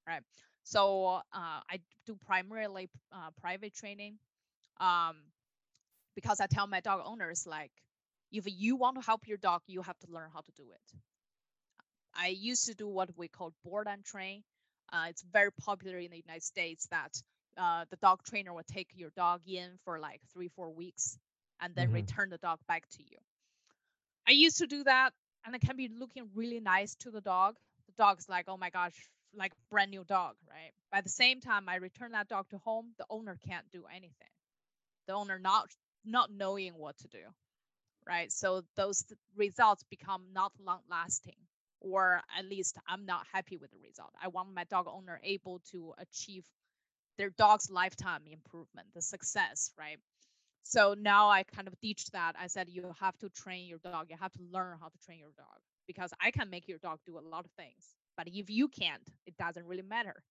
right 0.06 0.23
so 0.66 1.06
uh, 1.35 1.61
i 1.75 1.80
do 2.06 2.16
primarily 2.26 2.90
uh, 3.12 3.30
private 3.40 3.75
training 3.75 4.18
um 4.80 5.16
because 6.14 6.40
i 6.40 6.46
tell 6.46 6.66
my 6.66 6.80
dog 6.80 7.02
owners 7.04 7.46
like 7.46 7.73
if 8.32 8.44
you 8.46 8.76
want 8.76 8.96
to 8.96 9.02
help 9.04 9.26
your 9.28 9.38
dog 9.38 9.62
you 9.66 9.82
have 9.82 9.99
to 9.99 10.08
learn 10.11 10.30
how 10.32 10.40
to 10.40 10.52
do 10.56 10.73
it 10.73 11.00
I 12.14 12.28
used 12.28 12.66
to 12.66 12.75
do 12.75 12.88
what 12.88 13.16
we 13.16 13.28
call 13.28 13.52
board 13.64 13.88
and 13.88 14.04
train. 14.04 14.44
Uh, 14.92 15.06
it's 15.11 15.23
very 15.23 15.52
popular 15.52 15.99
in 15.99 16.11
the 16.11 16.16
United 16.18 16.42
States 16.42 16.87
that 16.88 17.23
uh, 17.58 17.85
the 17.90 17.96
dog 17.96 18.23
trainer 18.25 18.54
will 18.54 18.64
take 18.64 18.90
your 18.94 19.11
dog 19.16 19.42
in 19.46 19.78
for 19.85 19.99
like 20.00 20.20
three, 20.32 20.49
four 20.49 20.70
weeks 20.70 21.18
and 21.61 21.75
then 21.76 21.90
Mhm. 21.90 21.92
return 21.92 22.30
the 22.30 22.38
dog 22.38 22.61
back 22.68 22.88
to 22.90 23.02
you. 23.04 23.18
I 24.26 24.32
used 24.32 24.58
to 24.58 24.66
do 24.66 24.85
that 24.85 25.12
and 25.44 25.54
it 25.54 25.61
can 25.62 25.76
be 25.76 25.88
looking 25.88 26.30
really 26.35 26.61
nice 26.61 26.94
to 26.96 27.11
the 27.11 27.20
dog. 27.20 27.56
The 27.87 27.92
dog's 28.02 28.28
like, 28.28 28.46
oh 28.49 28.58
my 28.58 28.70
gosh, 28.70 29.08
like 29.37 29.52
brand 29.71 29.90
new 29.90 30.05
dog, 30.05 30.37
right? 30.49 30.73
By 30.93 31.02
the 31.02 31.09
same 31.11 31.40
time, 31.40 31.69
I 31.69 31.76
return 31.76 32.12
that 32.12 32.28
dog 32.28 32.49
to 32.50 32.59
home, 32.59 32.93
the 32.99 33.07
owner 33.11 33.38
can't 33.49 33.71
do 33.73 33.85
anything. 33.90 34.28
The 35.09 35.14
owner 35.14 35.38
not 35.38 35.71
not 36.05 36.31
knowing 36.33 36.75
what 36.75 36.97
to 36.99 37.09
do, 37.09 37.25
right? 38.07 38.33
So 38.33 38.62
those 38.76 39.02
th- 39.05 39.19
results 39.37 39.85
become 39.85 40.25
not 40.33 40.52
long 40.61 40.81
lasting 40.90 41.37
or 41.81 42.23
at 42.38 42.45
least 42.47 42.78
I'm 42.88 43.05
not 43.07 43.26
happy 43.33 43.57
with 43.57 43.71
the 43.71 43.78
result. 43.78 44.11
I 44.23 44.28
want 44.28 44.55
my 44.55 44.64
dog 44.64 44.87
owner 44.88 45.21
able 45.23 45.61
to 45.73 45.95
achieve 45.99 46.45
their 47.19 47.31
dog's 47.31 47.71
lifetime 47.71 48.23
improvement, 48.26 48.88
the 48.95 49.02
success, 49.02 49.73
right? 49.78 49.99
So 50.62 50.95
now 50.99 51.31
I 51.31 51.45
kind 51.45 51.69
of 51.69 51.78
teach 51.81 52.07
that. 52.12 52.35
I 52.40 52.49
said 52.49 52.69
you 52.71 52.95
have 53.00 53.19
to 53.19 53.31
train 53.31 53.66
your 53.69 53.78
dog. 53.78 54.02
You 54.05 54.16
have 54.21 54.26
to 54.28 54.37
learn 54.45 54.73
how 54.75 54.83
to 54.83 54.99
train 54.99 55.14
your 55.14 55.33
dog 55.37 55.59
because 55.87 56.12
I 56.21 56.31
can 56.31 56.50
make 56.50 56.69
your 56.69 56.78
dog 56.78 57.00
do 57.07 57.19
a 57.19 57.21
lot 57.21 57.45
of 57.45 57.50
things. 57.52 57.95
But 58.16 58.28
if 58.28 58.50
you 58.50 58.68
can't, 58.68 59.02
it 59.26 59.37
doesn't 59.38 59.66
really 59.66 59.82
matter. 59.82 60.23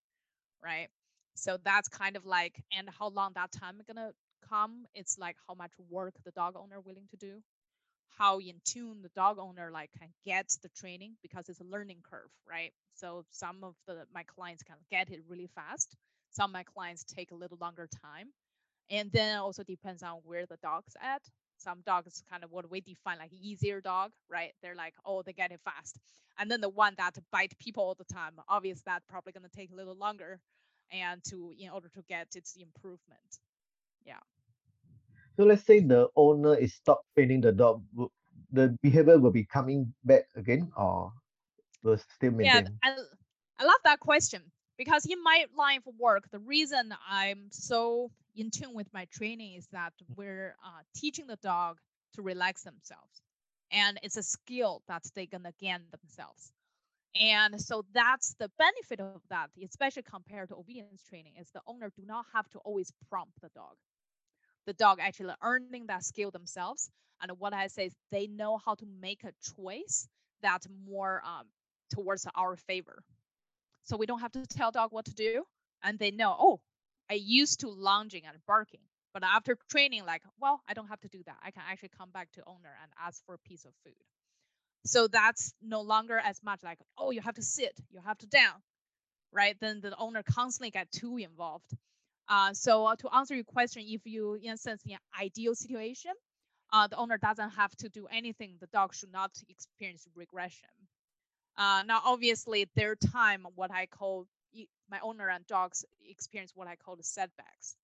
Right. 0.63 0.87
So 1.35 1.57
that's 1.63 1.87
kind 1.89 2.15
of 2.15 2.25
like, 2.25 2.63
and 2.75 2.89
how 2.89 3.09
long 3.09 3.33
that 3.35 3.51
time 3.51 3.81
gonna 3.87 4.11
come, 4.49 4.85
it's 4.93 5.17
like 5.17 5.35
how 5.47 5.53
much 5.55 5.71
work 5.89 6.15
the 6.23 6.31
dog 6.31 6.55
owner 6.55 6.79
willing 6.79 7.07
to 7.11 7.17
do, 7.17 7.41
how 8.17 8.39
in 8.39 8.61
tune 8.63 9.01
the 9.01 9.09
dog 9.15 9.37
owner 9.39 9.69
like 9.71 9.91
can 9.99 10.09
get 10.25 10.49
the 10.63 10.69
training 10.69 11.15
because 11.21 11.49
it's 11.49 11.59
a 11.59 11.65
learning 11.65 11.99
curve, 12.09 12.29
right? 12.49 12.71
So 12.93 13.25
some 13.31 13.63
of 13.63 13.75
the 13.87 14.05
my 14.13 14.23
clients 14.23 14.63
can 14.63 14.77
get 14.89 15.09
it 15.11 15.21
really 15.27 15.49
fast. 15.55 15.95
Some 16.31 16.49
of 16.51 16.53
my 16.53 16.63
clients 16.63 17.03
take 17.03 17.31
a 17.31 17.35
little 17.35 17.57
longer 17.59 17.87
time. 18.01 18.29
And 18.89 19.11
then 19.11 19.37
also 19.39 19.63
depends 19.63 20.03
on 20.03 20.19
where 20.23 20.45
the 20.45 20.57
dog's 20.61 20.95
at. 21.01 21.21
Some 21.57 21.81
dogs 21.85 22.23
kind 22.29 22.43
of 22.43 22.51
what 22.51 22.69
we 22.69 22.81
define 22.81 23.17
like 23.19 23.33
easier 23.33 23.81
dog, 23.81 24.11
right? 24.29 24.53
They're 24.61 24.75
like, 24.75 24.93
oh, 25.05 25.21
they 25.21 25.33
get 25.33 25.51
it 25.51 25.61
fast. 25.63 25.99
And 26.37 26.51
then 26.51 26.61
the 26.61 26.69
one 26.69 26.93
that 26.97 27.17
bite 27.31 27.57
people 27.59 27.83
all 27.83 27.95
the 27.95 28.13
time, 28.13 28.33
obviously 28.49 28.83
that 28.85 29.03
probably 29.07 29.31
gonna 29.31 29.49
take 29.49 29.71
a 29.71 29.75
little 29.75 29.95
longer 29.95 30.39
and 30.91 31.23
to 31.25 31.53
in 31.57 31.69
order 31.69 31.89
to 31.89 32.03
get 32.07 32.27
its 32.35 32.55
improvement. 32.55 33.39
Yeah. 34.05 34.19
So 35.37 35.43
let's 35.43 35.65
say 35.65 35.79
the 35.79 36.07
owner 36.15 36.55
is 36.55 36.73
stop 36.75 37.01
training 37.15 37.41
the 37.41 37.51
dog, 37.51 37.83
the 38.51 38.77
behavior 38.81 39.17
will 39.17 39.31
be 39.31 39.43
coming 39.43 39.93
back 40.03 40.27
again 40.35 40.71
or 40.77 41.11
will 41.83 41.97
still 41.97 42.31
maintain? 42.31 42.65
Yeah, 42.83 42.91
I, 42.91 42.97
I 43.59 43.65
love 43.65 43.81
that 43.83 43.99
question 43.99 44.41
because 44.77 45.05
in 45.05 45.21
my 45.23 45.45
line 45.57 45.81
of 45.87 45.93
work, 45.99 46.29
the 46.31 46.39
reason 46.39 46.93
I'm 47.09 47.47
so 47.51 48.11
in 48.35 48.51
tune 48.51 48.73
with 48.73 48.93
my 48.93 49.05
training 49.05 49.55
is 49.55 49.67
that 49.71 49.93
we're 50.15 50.55
uh, 50.63 50.81
teaching 50.95 51.27
the 51.27 51.37
dog 51.37 51.77
to 52.15 52.21
relax 52.21 52.63
themselves. 52.63 53.21
And 53.71 53.99
it's 54.03 54.17
a 54.17 54.23
skill 54.23 54.81
that 54.87 55.03
they're 55.15 55.25
gonna 55.25 55.53
gain 55.59 55.81
themselves. 55.91 56.51
And 57.19 57.59
so 57.61 57.83
that's 57.93 58.35
the 58.35 58.49
benefit 58.57 58.99
of 58.99 59.21
that, 59.29 59.49
especially 59.63 60.03
compared 60.03 60.49
to 60.49 60.55
obedience 60.55 61.03
training, 61.03 61.33
is 61.39 61.49
the 61.51 61.61
owner 61.67 61.89
do 61.95 62.03
not 62.05 62.25
have 62.33 62.49
to 62.51 62.59
always 62.59 62.91
prompt 63.09 63.39
the 63.41 63.49
dog 63.55 63.75
the 64.65 64.73
dog 64.73 64.99
actually 64.99 65.33
earning 65.41 65.87
that 65.87 66.03
skill 66.03 66.31
themselves. 66.31 66.89
And 67.21 67.31
what 67.39 67.53
I 67.53 67.67
say 67.67 67.85
is 67.87 67.93
they 68.11 68.27
know 68.27 68.57
how 68.57 68.75
to 68.75 68.85
make 69.01 69.23
a 69.23 69.33
choice 69.55 70.07
that 70.41 70.65
more 70.87 71.21
um, 71.25 71.45
towards 71.93 72.27
our 72.35 72.55
favor. 72.55 73.03
So 73.83 73.97
we 73.97 74.05
don't 74.05 74.19
have 74.19 74.31
to 74.33 74.45
tell 74.45 74.71
dog 74.71 74.91
what 74.91 75.05
to 75.05 75.13
do, 75.13 75.43
and 75.83 75.97
they 75.99 76.11
know, 76.11 76.35
oh, 76.37 76.61
I 77.09 77.15
used 77.15 77.61
to 77.61 77.69
lunging 77.69 78.23
and 78.25 78.37
barking, 78.47 78.81
but 79.13 79.23
after 79.23 79.57
training, 79.69 80.05
like, 80.05 80.23
well, 80.39 80.61
I 80.67 80.73
don't 80.73 80.87
have 80.87 81.01
to 81.01 81.07
do 81.07 81.21
that. 81.25 81.37
I 81.43 81.51
can 81.51 81.63
actually 81.69 81.91
come 81.97 82.09
back 82.11 82.31
to 82.33 82.43
owner 82.47 82.75
and 82.81 82.91
ask 83.05 83.23
for 83.25 83.35
a 83.35 83.39
piece 83.39 83.65
of 83.65 83.71
food. 83.83 83.93
So 84.85 85.07
that's 85.07 85.53
no 85.61 85.81
longer 85.81 86.17
as 86.17 86.41
much 86.43 86.63
like, 86.63 86.79
oh, 86.97 87.11
you 87.11 87.21
have 87.21 87.35
to 87.35 87.41
sit, 87.41 87.73
you 87.91 87.99
have 88.05 88.17
to 88.19 88.27
down, 88.27 88.61
right? 89.31 89.55
Then 89.59 89.81
the 89.81 89.95
owner 89.97 90.23
constantly 90.23 90.71
get 90.71 90.91
too 90.91 91.17
involved. 91.17 91.71
Uh, 92.27 92.53
so 92.53 92.85
uh, 92.85 92.95
to 92.97 93.09
answer 93.15 93.35
your 93.35 93.43
question, 93.43 93.83
if 93.85 94.01
you, 94.05 94.35
in 94.41 94.53
a 94.53 94.57
sense, 94.57 94.81
in 94.85 94.93
an 94.93 94.99
ideal 95.19 95.55
situation, 95.55 96.11
uh, 96.73 96.87
the 96.87 96.97
owner 96.97 97.17
doesn't 97.17 97.51
have 97.51 97.75
to 97.77 97.89
do 97.89 98.07
anything. 98.11 98.55
The 98.59 98.67
dog 98.67 98.93
should 98.93 99.11
not 99.11 99.31
experience 99.49 100.07
regression. 100.15 100.69
Uh, 101.57 101.83
now, 101.85 102.01
obviously, 102.03 102.67
their 102.75 102.95
time, 102.95 103.47
what 103.55 103.71
I 103.71 103.85
call 103.85 104.27
my 104.89 104.99
owner 105.01 105.29
and 105.29 105.45
dogs 105.47 105.85
experience 106.07 106.51
what 106.55 106.67
I 106.67 106.75
call 106.75 106.95
the 106.95 107.03
setbacks. 107.03 107.75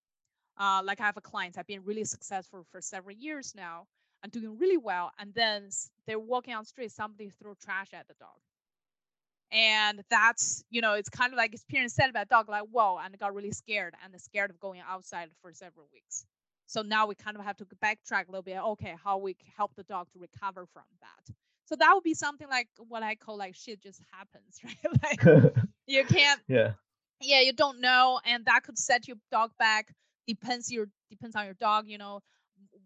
Uh, 0.57 0.81
like 0.83 1.01
I 1.01 1.05
have 1.05 1.17
a 1.17 1.21
client, 1.21 1.57
I've 1.57 1.67
been 1.67 1.83
really 1.83 2.03
successful 2.03 2.65
for 2.71 2.81
several 2.81 3.15
years 3.15 3.53
now 3.55 3.87
and 4.21 4.31
doing 4.31 4.57
really 4.57 4.77
well. 4.77 5.11
And 5.17 5.33
then 5.33 5.69
they're 6.05 6.19
walking 6.19 6.53
on 6.53 6.63
the 6.63 6.67
street, 6.67 6.91
somebody 6.91 7.31
throw 7.39 7.53
trash 7.55 7.89
at 7.93 8.07
the 8.07 8.13
dog 8.19 8.37
and 9.51 10.01
that's 10.09 10.63
you 10.69 10.81
know 10.81 10.93
it's 10.93 11.09
kind 11.09 11.33
of 11.33 11.37
like 11.37 11.53
experience 11.53 11.93
said 11.93 12.09
about 12.09 12.29
dog 12.29 12.47
like 12.49 12.63
whoa 12.71 12.97
and 13.03 13.17
got 13.19 13.33
really 13.33 13.51
scared 13.51 13.93
and 14.03 14.19
scared 14.19 14.49
of 14.49 14.59
going 14.59 14.81
outside 14.87 15.29
for 15.41 15.51
several 15.53 15.87
weeks 15.93 16.25
so 16.67 16.81
now 16.81 17.05
we 17.05 17.15
kind 17.15 17.35
of 17.35 17.43
have 17.43 17.57
to 17.57 17.65
backtrack 17.83 18.27
a 18.27 18.31
little 18.31 18.41
bit 18.41 18.57
okay 18.57 18.95
how 19.03 19.17
we 19.17 19.35
help 19.57 19.75
the 19.75 19.83
dog 19.83 20.07
to 20.11 20.19
recover 20.19 20.65
from 20.73 20.83
that 21.01 21.35
so 21.65 21.75
that 21.75 21.91
would 21.93 22.03
be 22.03 22.13
something 22.13 22.47
like 22.47 22.67
what 22.87 23.03
i 23.03 23.15
call 23.15 23.37
like 23.37 23.55
shit 23.55 23.81
just 23.81 24.01
happens 24.11 24.59
right 24.63 25.25
like 25.25 25.53
you 25.87 26.03
can't 26.05 26.39
yeah 26.47 26.71
yeah 27.21 27.41
you 27.41 27.53
don't 27.53 27.79
know 27.79 28.19
and 28.25 28.45
that 28.45 28.63
could 28.63 28.77
set 28.77 29.07
your 29.07 29.17
dog 29.31 29.51
back 29.59 29.93
depends 30.27 30.71
your 30.71 30.87
depends 31.09 31.35
on 31.35 31.45
your 31.45 31.53
dog 31.55 31.85
you 31.87 31.97
know 31.97 32.19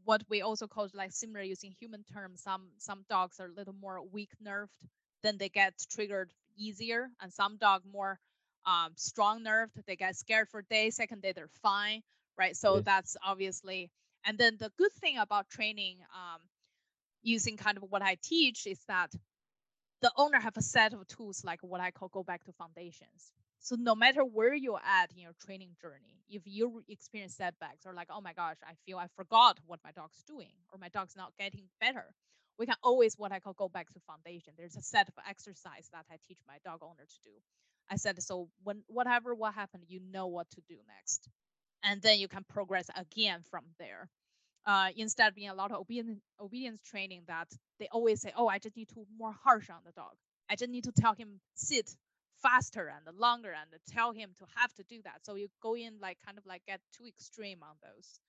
what 0.03 0.21
we 0.29 0.41
also 0.41 0.67
call 0.67 0.87
like 0.93 1.11
similar 1.11 1.41
using 1.41 1.73
human 1.79 2.03
terms 2.03 2.41
some 2.41 2.69
some 2.77 3.03
dogs 3.09 3.39
are 3.39 3.47
a 3.47 3.57
little 3.57 3.73
more 3.73 4.01
weak 4.11 4.31
nerved 4.41 4.77
then 5.23 5.37
they 5.37 5.49
get 5.49 5.73
triggered 5.89 6.31
easier 6.57 7.09
and 7.21 7.33
some 7.33 7.57
dog 7.57 7.81
more 7.91 8.19
um, 8.65 8.91
strong 8.95 9.43
nerved 9.43 9.73
they 9.87 9.95
get 9.95 10.15
scared 10.15 10.47
for 10.49 10.59
a 10.59 10.65
day 10.65 10.89
second 10.89 11.21
day 11.21 11.31
they're 11.31 11.49
fine 11.61 12.01
right 12.37 12.55
so 12.55 12.75
yes. 12.75 12.83
that's 12.85 13.17
obviously 13.25 13.89
and 14.25 14.37
then 14.37 14.57
the 14.59 14.71
good 14.77 14.91
thing 14.93 15.17
about 15.17 15.49
training 15.49 15.97
um, 16.13 16.41
using 17.23 17.57
kind 17.57 17.77
of 17.77 17.83
what 17.89 18.01
i 18.01 18.17
teach 18.23 18.65
is 18.67 18.79
that 18.87 19.11
the 20.01 20.11
owner 20.17 20.39
have 20.39 20.57
a 20.57 20.61
set 20.61 20.93
of 20.93 21.05
tools 21.07 21.43
like 21.43 21.59
what 21.61 21.81
i 21.81 21.91
call 21.91 22.07
go 22.09 22.23
back 22.23 22.43
to 22.43 22.51
foundations 22.53 23.31
so 23.65 23.75
no 23.79 23.95
matter 23.95 24.23
where 24.23 24.53
you're 24.53 24.81
at 24.85 25.11
in 25.11 25.19
your 25.19 25.33
training 25.45 25.75
journey 25.81 26.21
if 26.29 26.43
you 26.45 26.83
experience 26.87 27.35
setbacks 27.35 27.85
or 27.85 27.93
like 27.93 28.07
oh 28.11 28.21
my 28.21 28.33
gosh 28.33 28.57
i 28.67 28.73
feel 28.85 28.97
i 28.97 29.07
forgot 29.15 29.59
what 29.65 29.79
my 29.83 29.91
dog's 29.91 30.23
doing 30.27 30.53
or 30.71 30.79
my 30.79 30.89
dog's 30.89 31.15
not 31.15 31.33
getting 31.37 31.65
better 31.81 32.13
we 32.57 32.65
can 32.65 32.75
always 32.83 33.15
what 33.17 33.31
I 33.31 33.39
call 33.39 33.53
go 33.53 33.69
back 33.69 33.91
to 33.93 33.99
foundation. 34.01 34.53
There's 34.57 34.75
a 34.75 34.81
set 34.81 35.07
of 35.07 35.13
exercise 35.27 35.89
that 35.91 36.05
I 36.11 36.15
teach 36.27 36.39
my 36.47 36.57
dog 36.63 36.79
owner 36.81 37.05
to 37.05 37.19
do. 37.23 37.31
I 37.89 37.97
said 37.97 38.21
so 38.23 38.49
when 38.63 38.83
whatever 38.87 39.35
what 39.35 39.53
happened, 39.53 39.83
you 39.87 39.99
know 40.11 40.27
what 40.27 40.49
to 40.51 40.61
do 40.67 40.77
next, 40.97 41.29
and 41.83 42.01
then 42.01 42.19
you 42.19 42.27
can 42.27 42.43
progress 42.47 42.89
again 42.95 43.41
from 43.49 43.65
there. 43.79 44.09
Uh, 44.65 44.89
instead 44.97 45.27
of 45.27 45.35
being 45.35 45.49
a 45.49 45.53
lot 45.53 45.71
of 45.71 45.79
obedience, 45.79 46.19
obedience 46.39 46.81
training 46.81 47.21
that 47.27 47.47
they 47.79 47.87
always 47.91 48.21
say, 48.21 48.31
oh, 48.35 48.47
I 48.47 48.57
just 48.57 48.75
need 48.75 48.89
to 48.89 49.05
more 49.19 49.35
harsh 49.43 49.69
on 49.69 49.77
the 49.85 49.91
dog. 49.91 50.13
I 50.49 50.55
just 50.55 50.71
need 50.71 50.85
to 50.85 50.91
tell 50.91 51.13
him 51.13 51.39
sit 51.53 51.95
faster 52.45 52.91
and 52.95 53.05
the 53.05 53.19
longer 53.19 53.51
and 53.51 53.69
tell 53.91 54.11
him 54.11 54.29
to 54.37 54.45
have 54.55 54.73
to 54.75 54.83
do 54.83 55.01
that. 55.03 55.19
So 55.23 55.35
you 55.35 55.47
go 55.61 55.75
in 55.75 55.93
like 56.01 56.17
kind 56.25 56.37
of 56.37 56.45
like 56.45 56.61
get 56.67 56.79
too 56.95 57.05
extreme 57.07 57.59
on 57.63 57.75
those. 57.81 58.19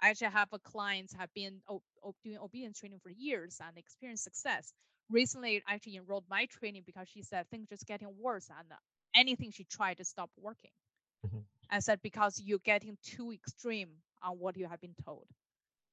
I 0.00 0.10
actually 0.10 0.28
have 0.28 0.48
a 0.52 0.58
clients 0.58 1.14
have 1.14 1.32
been 1.34 1.60
doing 2.24 2.38
obedience 2.42 2.78
training 2.78 3.00
for 3.02 3.10
years 3.10 3.58
and 3.66 3.76
experienced 3.76 4.24
success. 4.24 4.72
Recently, 5.10 5.62
I 5.66 5.74
actually 5.74 5.96
enrolled 5.96 6.24
my 6.30 6.46
training 6.46 6.82
because 6.86 7.08
she 7.08 7.22
said 7.22 7.48
things 7.50 7.68
just 7.68 7.86
getting 7.86 8.08
worse 8.20 8.48
and 8.50 8.68
anything 9.14 9.50
she 9.50 9.64
tried 9.64 9.98
to 9.98 10.04
stop 10.04 10.30
working. 10.40 10.70
Mm-hmm. 11.26 11.38
I 11.70 11.80
said 11.80 12.00
because 12.02 12.40
you're 12.44 12.58
getting 12.64 12.96
too 13.02 13.32
extreme 13.32 13.88
on 14.22 14.38
what 14.38 14.56
you 14.56 14.66
have 14.66 14.80
been 14.80 14.94
told. 15.04 15.26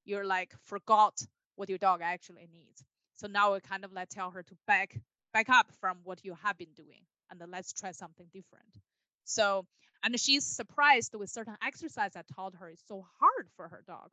You're 0.05 0.25
like 0.25 0.53
forgot 0.65 1.19
what 1.55 1.69
your 1.69 1.77
dog 1.77 2.01
actually 2.03 2.47
needs. 2.53 2.83
So 3.15 3.27
now 3.27 3.53
I 3.53 3.59
kind 3.59 3.85
of 3.85 3.93
like 3.93 4.09
tell 4.09 4.31
her 4.31 4.43
to 4.43 4.55
back 4.67 4.99
back 5.33 5.49
up 5.49 5.71
from 5.79 5.97
what 6.03 6.23
you 6.23 6.35
have 6.43 6.57
been 6.57 6.73
doing 6.75 7.01
and 7.29 7.41
let's 7.51 7.73
try 7.73 7.91
something 7.91 8.27
different. 8.33 8.79
So 9.23 9.65
and 10.03 10.19
she's 10.19 10.45
surprised 10.45 11.13
with 11.15 11.29
certain 11.29 11.57
exercise 11.63 12.15
I 12.15 12.23
taught 12.33 12.55
her 12.55 12.69
is 12.69 12.81
so 12.87 13.05
hard 13.19 13.47
for 13.55 13.67
her 13.67 13.83
dog. 13.85 14.09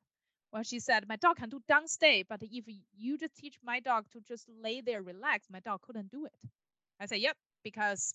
Well, 0.52 0.62
she 0.62 0.80
said, 0.80 1.08
My 1.08 1.16
dog 1.16 1.37
can 1.37 1.48
do 1.48 1.60
down 1.68 1.88
stay, 1.88 2.25
but 2.28 2.42
if 2.42 2.64
you 2.96 3.18
just 3.18 3.37
teach 3.37 3.58
my 3.62 3.80
dog 3.80 4.04
to 4.12 4.20
just 4.20 4.46
lay 4.62 4.80
there, 4.80 5.02
relax, 5.02 5.46
my 5.50 5.60
dog 5.60 5.82
couldn't 5.82 6.10
do 6.10 6.26
it. 6.26 6.50
I 7.00 7.06
said, 7.06 7.18
Yep, 7.18 7.37
because 7.64 8.14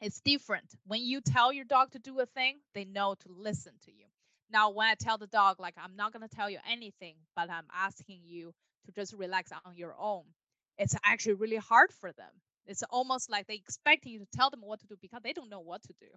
it's 0.00 0.20
different. 0.20 0.66
When 0.86 1.02
you 1.02 1.20
tell 1.20 1.52
your 1.52 1.64
dog 1.64 1.92
to 1.92 1.98
do 1.98 2.20
a 2.20 2.26
thing, 2.26 2.58
they 2.74 2.84
know 2.84 3.14
to 3.20 3.28
listen 3.28 3.72
to 3.84 3.92
you. 3.92 4.04
Now, 4.50 4.70
when 4.70 4.88
I 4.88 4.94
tell 4.94 5.16
the 5.16 5.26
dog, 5.26 5.60
like, 5.60 5.74
I'm 5.82 5.96
not 5.96 6.12
going 6.12 6.28
to 6.28 6.34
tell 6.34 6.50
you 6.50 6.58
anything, 6.70 7.14
but 7.34 7.48
I'm 7.48 7.66
asking 7.74 8.20
you 8.24 8.52
to 8.84 8.92
just 8.92 9.14
relax 9.14 9.50
on 9.64 9.76
your 9.76 9.94
own, 9.98 10.24
it's 10.82 10.96
actually 11.04 11.34
really 11.34 11.56
hard 11.56 11.92
for 11.92 12.12
them. 12.12 12.30
It's 12.66 12.82
almost 12.90 13.30
like 13.30 13.46
they 13.46 13.54
expect 13.54 14.06
you 14.06 14.18
to 14.18 14.26
tell 14.34 14.50
them 14.50 14.60
what 14.62 14.80
to 14.80 14.86
do 14.86 14.96
because 15.00 15.20
they 15.22 15.32
don't 15.32 15.50
know 15.50 15.60
what 15.60 15.82
to 15.84 15.94
do. 16.00 16.08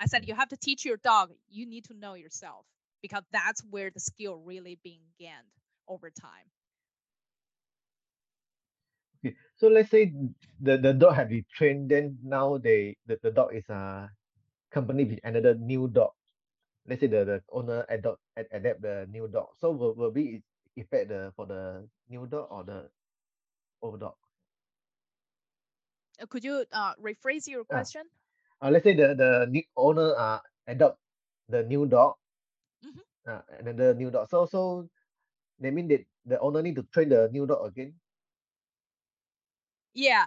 I 0.00 0.06
said 0.06 0.26
you 0.28 0.34
have 0.34 0.48
to 0.50 0.56
teach 0.56 0.84
your 0.84 0.96
dog. 0.98 1.30
You 1.48 1.66
need 1.66 1.84
to 1.86 1.94
know 1.94 2.14
yourself 2.14 2.64
because 3.02 3.24
that's 3.32 3.62
where 3.70 3.90
the 3.90 4.00
skill 4.00 4.36
really 4.36 4.78
being 4.82 5.02
gained 5.18 5.52
over 5.88 6.10
time. 6.10 6.46
Okay, 9.18 9.34
so 9.56 9.68
let's 9.68 9.90
say 9.90 10.12
the, 10.60 10.78
the 10.78 10.94
dog 10.94 11.14
have 11.14 11.28
been 11.30 11.44
trained, 11.52 11.90
then 11.90 12.18
now 12.22 12.58
they 12.58 12.96
the, 13.06 13.18
the 13.22 13.30
dog 13.32 13.54
is 13.54 13.68
a 13.68 14.08
company 14.70 15.04
with 15.04 15.18
another 15.24 15.54
new 15.54 15.88
dog. 15.88 16.10
Let's 16.86 17.00
say 17.00 17.08
the, 17.08 17.24
the 17.24 17.42
owner 17.52 17.84
adopt 17.88 18.20
adapt 18.52 18.82
the 18.82 19.06
new 19.10 19.26
dog. 19.28 19.48
So 19.58 19.72
will, 19.72 19.94
will 19.94 20.12
be 20.12 20.42
effect 20.76 21.08
the 21.08 21.32
for 21.34 21.46
the 21.46 21.88
new 22.08 22.26
dog 22.26 22.46
or 22.50 22.64
the 22.64 22.88
old 23.82 24.00
dog? 24.00 24.14
Uh, 26.20 26.26
could 26.26 26.44
you 26.44 26.64
uh, 26.72 26.94
rephrase 26.96 27.46
your 27.48 27.64
question? 27.64 28.02
uh, 28.62 28.70
let's 28.70 28.84
say 28.84 28.94
the 28.94 29.14
the 29.14 29.46
new 29.50 29.62
owner 29.76 30.14
uh 30.16 30.40
adopt 30.66 30.98
the 31.48 31.62
new 31.64 31.86
dog, 31.86 32.14
mm-hmm. 32.84 33.00
uh, 33.30 33.42
another 33.60 33.94
new 33.94 34.10
dog. 34.10 34.28
So 34.30 34.46
so 34.46 34.88
They 35.60 35.70
mean 35.70 35.88
that 35.88 36.04
the 36.26 36.38
owner 36.40 36.62
need 36.62 36.76
to 36.76 36.84
train 36.94 37.08
the 37.10 37.28
new 37.32 37.46
dog 37.46 37.66
again. 37.66 37.94
Yeah. 39.94 40.26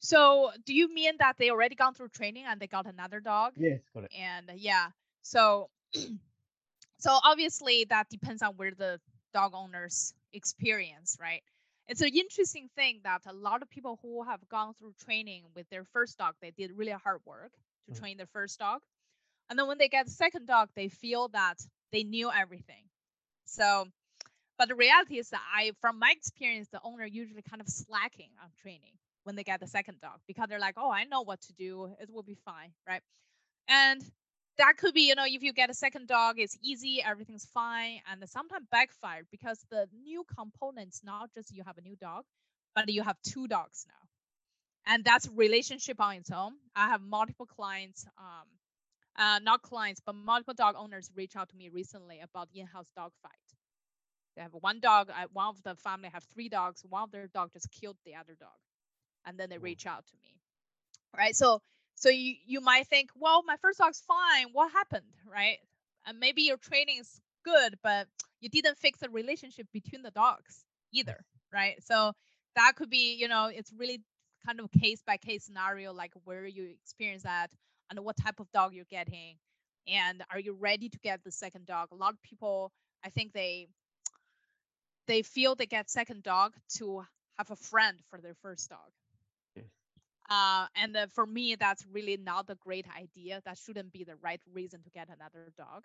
So 0.00 0.50
do 0.64 0.74
you 0.74 0.92
mean 0.92 1.14
that 1.18 1.36
they 1.38 1.50
already 1.50 1.74
gone 1.74 1.94
through 1.94 2.08
training 2.10 2.44
and 2.46 2.60
they 2.60 2.66
got 2.66 2.86
another 2.86 3.20
dog? 3.20 3.52
Yes, 3.56 3.80
correct. 3.92 4.14
And 4.16 4.50
yeah, 4.56 4.88
so 5.22 5.70
so 6.98 7.18
obviously 7.24 7.84
that 7.90 8.08
depends 8.10 8.42
on 8.42 8.54
where 8.56 8.72
the 8.72 9.00
dog 9.34 9.52
owners 9.54 10.14
experience, 10.32 11.16
right? 11.20 11.42
It's 11.88 12.02
an 12.02 12.10
interesting 12.14 12.68
thing 12.76 13.00
that 13.04 13.22
a 13.26 13.32
lot 13.32 13.62
of 13.62 13.70
people 13.70 13.98
who 14.02 14.22
have 14.24 14.46
gone 14.48 14.74
through 14.74 14.94
training 15.04 15.44
with 15.54 15.68
their 15.70 15.84
first 15.84 16.18
dog, 16.18 16.34
they 16.40 16.50
did 16.50 16.72
really 16.76 16.92
hard 16.92 17.20
work 17.26 17.52
to 17.86 17.92
Mm. 17.92 17.98
train 17.98 18.16
their 18.18 18.26
first 18.26 18.58
dog. 18.58 18.82
And 19.50 19.58
then 19.58 19.66
when 19.68 19.78
they 19.78 19.88
get 19.88 20.06
the 20.06 20.12
second 20.12 20.46
dog, 20.46 20.70
they 20.74 20.88
feel 20.88 21.28
that 21.28 21.58
they 21.92 22.04
knew 22.04 22.30
everything. 22.30 22.84
So 23.46 23.86
but 24.58 24.68
the 24.68 24.74
reality 24.74 25.18
is 25.18 25.30
that 25.30 25.42
I 25.54 25.72
from 25.80 25.98
my 25.98 26.12
experience, 26.16 26.68
the 26.68 26.80
owner 26.82 27.04
usually 27.06 27.42
kind 27.42 27.60
of 27.60 27.68
slacking 27.68 28.30
on 28.42 28.50
training 28.62 28.94
when 29.24 29.36
they 29.36 29.44
get 29.44 29.60
the 29.60 29.66
second 29.66 30.00
dog 30.00 30.20
because 30.26 30.48
they're 30.48 30.58
like, 30.60 30.74
oh, 30.78 30.90
I 30.90 31.04
know 31.04 31.22
what 31.22 31.40
to 31.42 31.52
do. 31.54 31.94
It 32.00 32.10
will 32.10 32.22
be 32.22 32.34
fine, 32.34 32.72
right? 32.86 33.02
And 33.68 34.02
that 34.58 34.74
could 34.78 34.94
be, 34.94 35.08
you 35.08 35.14
know, 35.14 35.24
if 35.26 35.42
you 35.42 35.52
get 35.52 35.70
a 35.70 35.74
second 35.74 36.08
dog, 36.08 36.36
it's 36.38 36.56
easy, 36.62 37.02
everything's 37.02 37.46
fine, 37.46 38.00
and 38.10 38.28
sometimes 38.28 38.66
backfire 38.70 39.22
because 39.30 39.64
the 39.70 39.88
new 40.02 40.24
components 40.36 41.00
not 41.04 41.30
just 41.34 41.54
you 41.54 41.62
have 41.64 41.78
a 41.78 41.80
new 41.82 41.96
dog, 41.96 42.24
but 42.74 42.88
you 42.90 43.02
have 43.02 43.16
two 43.22 43.48
dogs 43.48 43.86
now, 43.88 44.92
and 44.92 45.04
that's 45.04 45.28
relationship 45.34 46.00
on 46.00 46.16
its 46.16 46.30
own. 46.30 46.52
I 46.76 46.88
have 46.88 47.00
multiple 47.02 47.46
clients, 47.46 48.06
um, 48.18 48.46
uh, 49.18 49.38
not 49.40 49.62
clients, 49.62 50.00
but 50.04 50.14
multiple 50.14 50.54
dog 50.54 50.74
owners 50.78 51.10
reach 51.16 51.36
out 51.36 51.48
to 51.50 51.56
me 51.56 51.68
recently 51.70 52.20
about 52.20 52.48
in-house 52.54 52.90
dog 52.96 53.12
fight. 53.22 53.32
They 54.36 54.42
have 54.42 54.52
one 54.52 54.80
dog. 54.80 55.10
One 55.32 55.48
of 55.48 55.62
the 55.64 55.74
family 55.76 56.10
have 56.12 56.24
three 56.32 56.48
dogs. 56.48 56.84
One 56.88 57.02
of 57.02 57.10
their 57.10 57.26
dog 57.26 57.52
just 57.52 57.68
killed 57.72 57.96
the 58.04 58.14
other 58.14 58.36
dog, 58.38 58.58
and 59.26 59.38
then 59.38 59.50
they 59.50 59.58
reach 59.58 59.86
out 59.86 60.06
to 60.06 60.16
me, 60.22 60.36
right? 61.16 61.34
So 61.34 61.60
so 61.98 62.08
you 62.08 62.36
you 62.46 62.60
might 62.60 62.86
think, 62.86 63.10
well, 63.16 63.42
my 63.42 63.56
first 63.56 63.78
dog's 63.78 64.00
fine. 64.06 64.46
What 64.52 64.70
happened, 64.72 65.12
right? 65.30 65.58
And 66.06 66.20
maybe 66.20 66.42
your 66.42 66.56
training 66.56 66.98
is 67.00 67.20
good, 67.44 67.76
but 67.82 68.06
you 68.40 68.48
didn't 68.48 68.78
fix 68.78 69.00
the 69.00 69.10
relationship 69.10 69.66
between 69.72 70.02
the 70.02 70.12
dogs 70.12 70.64
mm. 70.64 71.00
either, 71.00 71.24
right? 71.52 71.82
So 71.82 72.12
that 72.54 72.72
could 72.76 72.88
be, 72.88 73.14
you 73.14 73.26
know, 73.26 73.50
it's 73.52 73.72
really 73.76 74.00
kind 74.46 74.60
of 74.60 74.70
case 74.70 75.02
by 75.04 75.16
case 75.16 75.44
scenario, 75.44 75.92
like 75.92 76.12
where 76.24 76.46
you 76.46 76.70
experience 76.82 77.24
that 77.24 77.50
and 77.90 77.98
what 78.04 78.16
type 78.16 78.38
of 78.38 78.50
dog 78.52 78.74
you're 78.74 78.84
getting, 78.88 79.36
and 79.88 80.22
are 80.30 80.38
you 80.38 80.52
ready 80.52 80.88
to 80.88 80.98
get 80.98 81.24
the 81.24 81.32
second 81.32 81.66
dog? 81.66 81.88
A 81.90 81.96
lot 81.96 82.12
of 82.12 82.22
people, 82.22 82.70
I 83.04 83.10
think 83.10 83.32
they 83.32 83.66
they 85.08 85.22
feel 85.22 85.56
they 85.56 85.66
get 85.66 85.90
second 85.90 86.22
dog 86.22 86.54
to 86.76 87.02
have 87.38 87.50
a 87.50 87.56
friend 87.56 87.98
for 88.10 88.20
their 88.20 88.34
first 88.42 88.68
dog. 88.70 88.90
Uh, 90.28 90.66
and 90.76 90.96
uh, 90.96 91.06
for 91.08 91.26
me, 91.26 91.56
that's 91.56 91.86
really 91.92 92.16
not 92.16 92.50
a 92.50 92.54
great 92.56 92.86
idea. 92.96 93.40
That 93.44 93.58
shouldn't 93.58 93.92
be 93.92 94.04
the 94.04 94.16
right 94.16 94.40
reason 94.52 94.82
to 94.82 94.90
get 94.90 95.08
another 95.08 95.52
dog, 95.56 95.84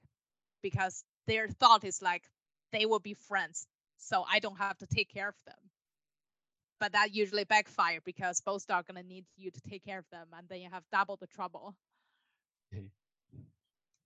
because 0.62 1.04
their 1.28 1.48
thought 1.48 1.84
is 1.84 2.02
like 2.02 2.24
they 2.72 2.86
will 2.86 3.00
be 3.00 3.14
friends, 3.14 3.68
so 3.98 4.26
I 4.30 4.40
don't 4.40 4.58
have 4.60 4.78
to 4.80 4.88
take 4.88 5.10
care 5.10 5.30
of 5.30 5.36
them. 5.46 5.70
But 6.80 6.92
that 6.94 7.14
usually 7.16 7.46
backfire 7.46 8.00
because 8.04 8.42
both 8.42 8.68
dogs 8.68 8.90
are 8.90 8.94
gonna 8.94 9.04
need 9.08 9.26
you 9.38 9.52
to 9.52 9.62
take 9.62 9.84
care 9.86 10.00
of 10.00 10.10
them, 10.12 10.27
and 10.38 10.48
then 10.50 10.62
you 10.62 10.70
have 10.70 10.84
double 10.92 11.16
the 11.18 11.27
trouble. 11.27 11.75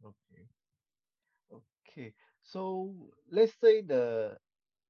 Okay. 0.03 0.47
Okay. 1.51 2.13
So 2.43 2.93
let's 3.31 3.53
say 3.59 3.81
the 3.81 4.37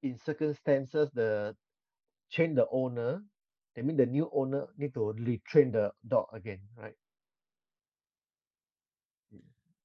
in 0.04 0.18
circumstances 0.18 1.10
the 1.14 1.56
change 2.30 2.56
the 2.56 2.68
owner, 2.72 3.24
that 3.78 3.86
mean 3.86 3.96
the 3.96 4.08
new 4.08 4.28
owner 4.34 4.66
need 4.76 4.96
to 4.96 5.14
retrain 5.20 5.72
the 5.72 5.92
dog 6.08 6.26
again, 6.34 6.58
right? 6.76 6.96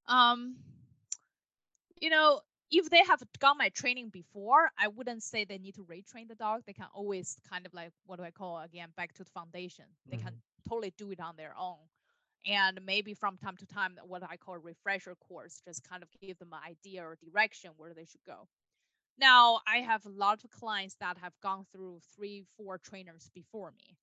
Um, 0.09 0.57
you 2.01 2.09
know, 2.09 2.41
if 2.71 2.89
they 2.89 3.05
have 3.05 3.23
gone 3.39 3.59
my 3.59 3.69
training 3.69 4.09
before, 4.09 4.71
I 4.79 4.89
wouldn't 4.89 5.23
say 5.23 5.45
they 5.45 5.59
need 5.59 5.75
to 5.75 5.85
retrain 5.85 6.27
the 6.27 6.35
dog. 6.35 6.63
They 6.67 6.73
can 6.73 6.87
always 6.95 7.37
kind 7.51 7.67
of 7.67 7.75
like 7.75 7.93
what 8.07 8.17
do 8.17 8.25
I 8.25 8.31
call 8.31 8.61
again 8.61 8.89
back 8.97 9.13
to 9.15 9.25
the 9.25 9.31
foundation. 9.31 9.85
They 10.11 10.17
can 10.17 10.41
totally 10.67 10.95
do 10.97 11.11
it 11.11 11.21
on 11.21 11.37
their 11.37 11.55
own. 11.59 11.77
And 12.47 12.81
maybe 12.87 13.13
from 13.13 13.37
time 13.37 13.59
to 13.59 13.67
time, 13.67 13.97
what 14.07 14.23
I 14.23 14.39
call 14.39 14.55
a 14.55 14.59
refresher 14.59 15.15
course, 15.29 15.61
just 15.67 15.87
kind 15.87 16.03
of 16.03 16.09
give 16.23 16.39
them 16.39 16.55
an 16.55 16.61
idea 16.67 17.05
or 17.05 17.19
direction 17.23 17.73
where 17.77 17.93
they 17.93 18.07
should 18.07 18.25
go. 18.27 18.49
Now, 19.19 19.61
I 19.67 19.79
have 19.79 20.05
a 20.07 20.11
lot 20.11 20.45
of 20.45 20.51
clients 20.51 20.97
that 20.97 21.19
have 21.19 21.39
gone 21.41 21.65
through 21.73 22.01
three, 22.15 22.45
four 22.57 22.79
trainers 22.79 23.31
before 23.35 23.73
me. 23.73 23.97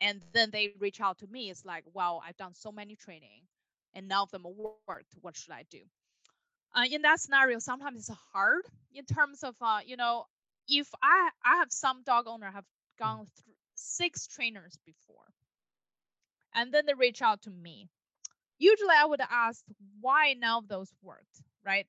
And 0.00 0.22
then 0.32 0.50
they 0.50 0.74
reach 0.78 1.00
out 1.00 1.18
to 1.18 1.26
me. 1.26 1.50
It's 1.50 1.64
like, 1.64 1.84
wow, 1.94 2.20
I've 2.24 2.36
done 2.36 2.54
so 2.54 2.72
many 2.72 2.96
training 2.96 3.46
and 3.94 4.08
none 4.08 4.22
of 4.22 4.30
them 4.30 4.44
worked. 4.46 4.90
What 4.96 5.08
should 5.10 5.28
I 5.28 5.38
do? 5.42 5.58
Uh, 6.48 6.84
in 6.90 7.02
that 7.02 7.20
scenario, 7.20 7.58
sometimes 7.58 7.86
it's 7.86 8.18
hard 8.32 8.62
in 8.92 9.04
terms 9.04 9.42
of, 9.42 9.54
uh, 9.60 9.78
you 9.84 9.96
know, 9.96 10.24
if 10.68 10.88
I 11.02 11.30
I 11.44 11.56
have 11.56 11.70
some 11.70 12.02
dog 12.02 12.26
owner 12.26 12.50
have 12.50 12.64
gone 12.98 13.26
through 13.26 13.54
six 13.74 14.26
trainers 14.26 14.78
before, 14.84 15.32
and 16.54 16.72
then 16.72 16.86
they 16.86 16.94
reach 16.94 17.22
out 17.22 17.42
to 17.42 17.50
me. 17.50 17.88
Usually, 18.58 18.94
I 18.96 19.04
would 19.06 19.20
ask 19.20 19.64
why 20.00 20.34
none 20.34 20.58
of 20.58 20.68
those 20.68 20.92
worked, 21.02 21.42
right? 21.64 21.86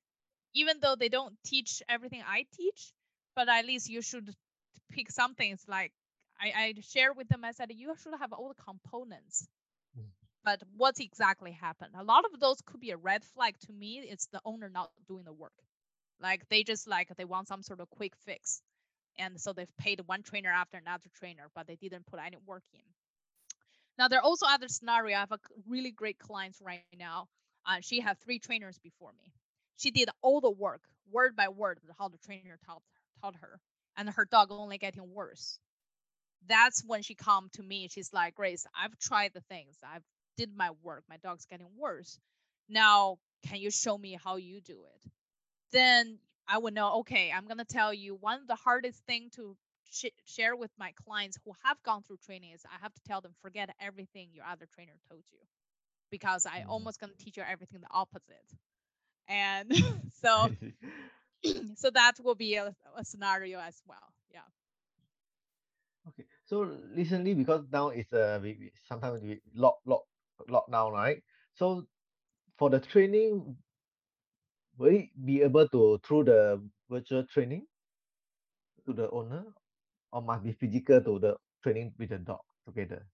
Even 0.54 0.78
though 0.80 0.96
they 0.96 1.08
don't 1.08 1.36
teach 1.44 1.82
everything 1.88 2.22
I 2.26 2.46
teach, 2.52 2.92
but 3.34 3.48
at 3.48 3.64
least 3.66 3.88
you 3.88 4.02
should 4.02 4.34
pick 4.90 5.10
some 5.10 5.34
things 5.34 5.64
like 5.68 5.92
I, 6.40 6.52
I 6.64 6.74
share 6.82 7.12
with 7.12 7.28
them. 7.28 7.44
I 7.44 7.52
said 7.52 7.70
you 7.74 7.94
should 7.96 8.14
have 8.18 8.32
all 8.32 8.48
the 8.48 8.62
components 8.62 9.48
Mm. 9.98 10.10
but 10.44 10.62
what 10.76 10.98
exactly 11.00 11.52
happened 11.52 11.92
a 11.96 12.04
lot 12.04 12.24
of 12.24 12.38
those 12.40 12.60
could 12.62 12.80
be 12.80 12.90
a 12.90 12.96
red 12.96 13.24
flag 13.24 13.56
to 13.60 13.72
me 13.72 13.98
it's 13.98 14.26
the 14.26 14.40
owner 14.44 14.68
not 14.68 14.90
doing 15.08 15.24
the 15.24 15.32
work 15.32 15.42
like 16.20 16.32
they 16.48 16.62
just 16.62 16.74
like 16.88 17.08
they 17.16 17.24
want 17.24 17.48
some 17.48 17.62
sort 17.62 17.80
of 17.80 17.88
quick 17.90 18.14
fix 18.16 18.62
and 19.18 19.40
so 19.40 19.52
they've 19.52 19.76
paid 19.78 20.00
one 20.06 20.22
trainer 20.22 20.50
after 20.50 20.76
another 20.78 21.08
trainer 21.14 21.48
but 21.54 21.66
they 21.66 21.76
didn't 21.76 22.06
put 22.06 22.20
any 22.24 22.36
work 22.46 22.64
in 22.74 22.82
now 23.98 24.08
there 24.08 24.18
are 24.18 24.24
also 24.24 24.46
other 24.46 24.68
scenario 24.68 25.16
i 25.16 25.20
have 25.20 25.32
a 25.32 25.38
really 25.68 25.90
great 25.90 26.18
client 26.18 26.56
right 26.62 26.84
now 26.98 27.26
uh, 27.50 27.64
she 27.80 28.00
had 28.00 28.18
three 28.20 28.38
trainers 28.38 28.78
before 28.78 29.12
me 29.18 29.32
she 29.80 29.92
did 29.92 30.10
all 30.22 30.40
the 30.42 30.50
work 30.52 30.82
word 31.12 31.36
by 31.36 31.48
word 31.48 31.80
how 31.98 32.08
the 32.08 32.18
trainer 32.18 32.58
taught, 32.66 32.82
taught 33.22 33.36
her 33.36 33.60
and 33.98 34.10
her 34.10 34.26
dog 34.26 34.48
only 34.52 34.78
getting 34.78 35.12
worse. 35.14 35.60
That's 36.48 36.84
when 36.86 37.02
she 37.02 37.14
come 37.14 37.50
to 37.54 37.62
me 37.62 37.88
she's 37.88 38.12
like 38.12 38.34
grace 38.34 38.66
i've 38.74 38.98
tried 38.98 39.32
the 39.34 39.42
things 39.42 39.76
i've 39.84 40.04
did 40.38 40.56
my 40.56 40.70
work 40.82 41.04
my 41.08 41.18
dog's 41.18 41.46
getting 41.46 41.68
worse. 41.78 42.18
Now 42.68 43.18
can 43.48 43.58
you 43.60 43.70
show 43.70 43.98
me 43.98 44.18
how 44.22 44.36
you 44.36 44.60
do 44.60 44.84
it? 44.94 45.10
Then 45.72 46.18
i 46.48 46.58
would 46.58 46.74
know 46.74 47.00
okay 47.00 47.32
i'm 47.32 47.46
going 47.46 47.58
to 47.58 47.64
tell 47.64 47.94
you 47.94 48.16
one 48.16 48.40
of 48.40 48.48
the 48.48 48.56
hardest 48.56 49.04
thing 49.06 49.30
to 49.36 49.56
sh- 49.90 50.16
share 50.26 50.56
with 50.56 50.72
my 50.78 50.92
clients 51.06 51.38
who 51.44 51.52
have 51.64 51.82
gone 51.84 52.02
through 52.02 52.18
training 52.24 52.52
is 52.52 52.64
i 52.66 52.78
have 52.82 52.94
to 52.94 53.02
tell 53.06 53.20
them 53.20 53.34
forget 53.42 53.74
everything 53.80 54.28
your 54.32 54.46
other 54.46 54.66
trainer 54.74 54.94
told 55.08 55.24
you 55.32 55.38
because 56.10 56.46
i 56.46 56.60
Mm. 56.60 56.68
almost 56.68 57.00
going 57.00 57.12
to 57.12 57.24
teach 57.24 57.36
you 57.38 57.44
everything 57.44 57.80
the 57.80 57.88
opposite 57.92 58.46
and 59.30 59.72
so 60.12 60.50
so 61.76 61.90
that 61.90 62.14
will 62.22 62.36
be 62.36 62.56
a, 62.56 62.74
a 62.96 63.04
scenario 63.04 63.60
as 63.60 63.82
well 63.86 64.14
yeah 64.32 64.42
Okay. 66.08 66.26
So 66.46 66.62
recently, 66.96 67.34
because 67.34 67.66
now 67.70 67.88
it's 67.88 68.12
uh, 68.12 68.38
we, 68.42 68.56
we 68.60 68.72
sometimes 68.84 69.22
we 69.22 69.40
lock 69.54 69.78
lock 69.86 70.04
lockdown, 70.48 70.92
right? 70.92 71.22
So 71.54 71.86
for 72.58 72.70
the 72.70 72.80
training, 72.80 73.58
will 74.78 74.94
it 74.96 75.10
be 75.24 75.42
able 75.42 75.68
to 75.68 75.98
through 76.04 76.24
the 76.24 76.68
virtual 76.88 77.24
training 77.26 77.66
to 78.84 78.92
the 78.92 79.10
owner, 79.10 79.54
or 80.12 80.22
must 80.22 80.44
be 80.44 80.52
physical 80.52 81.02
to 81.02 81.18
the 81.20 81.38
training 81.62 81.94
with 81.98 82.10
the 82.10 82.18
dog 82.18 82.42
together? 82.66 83.08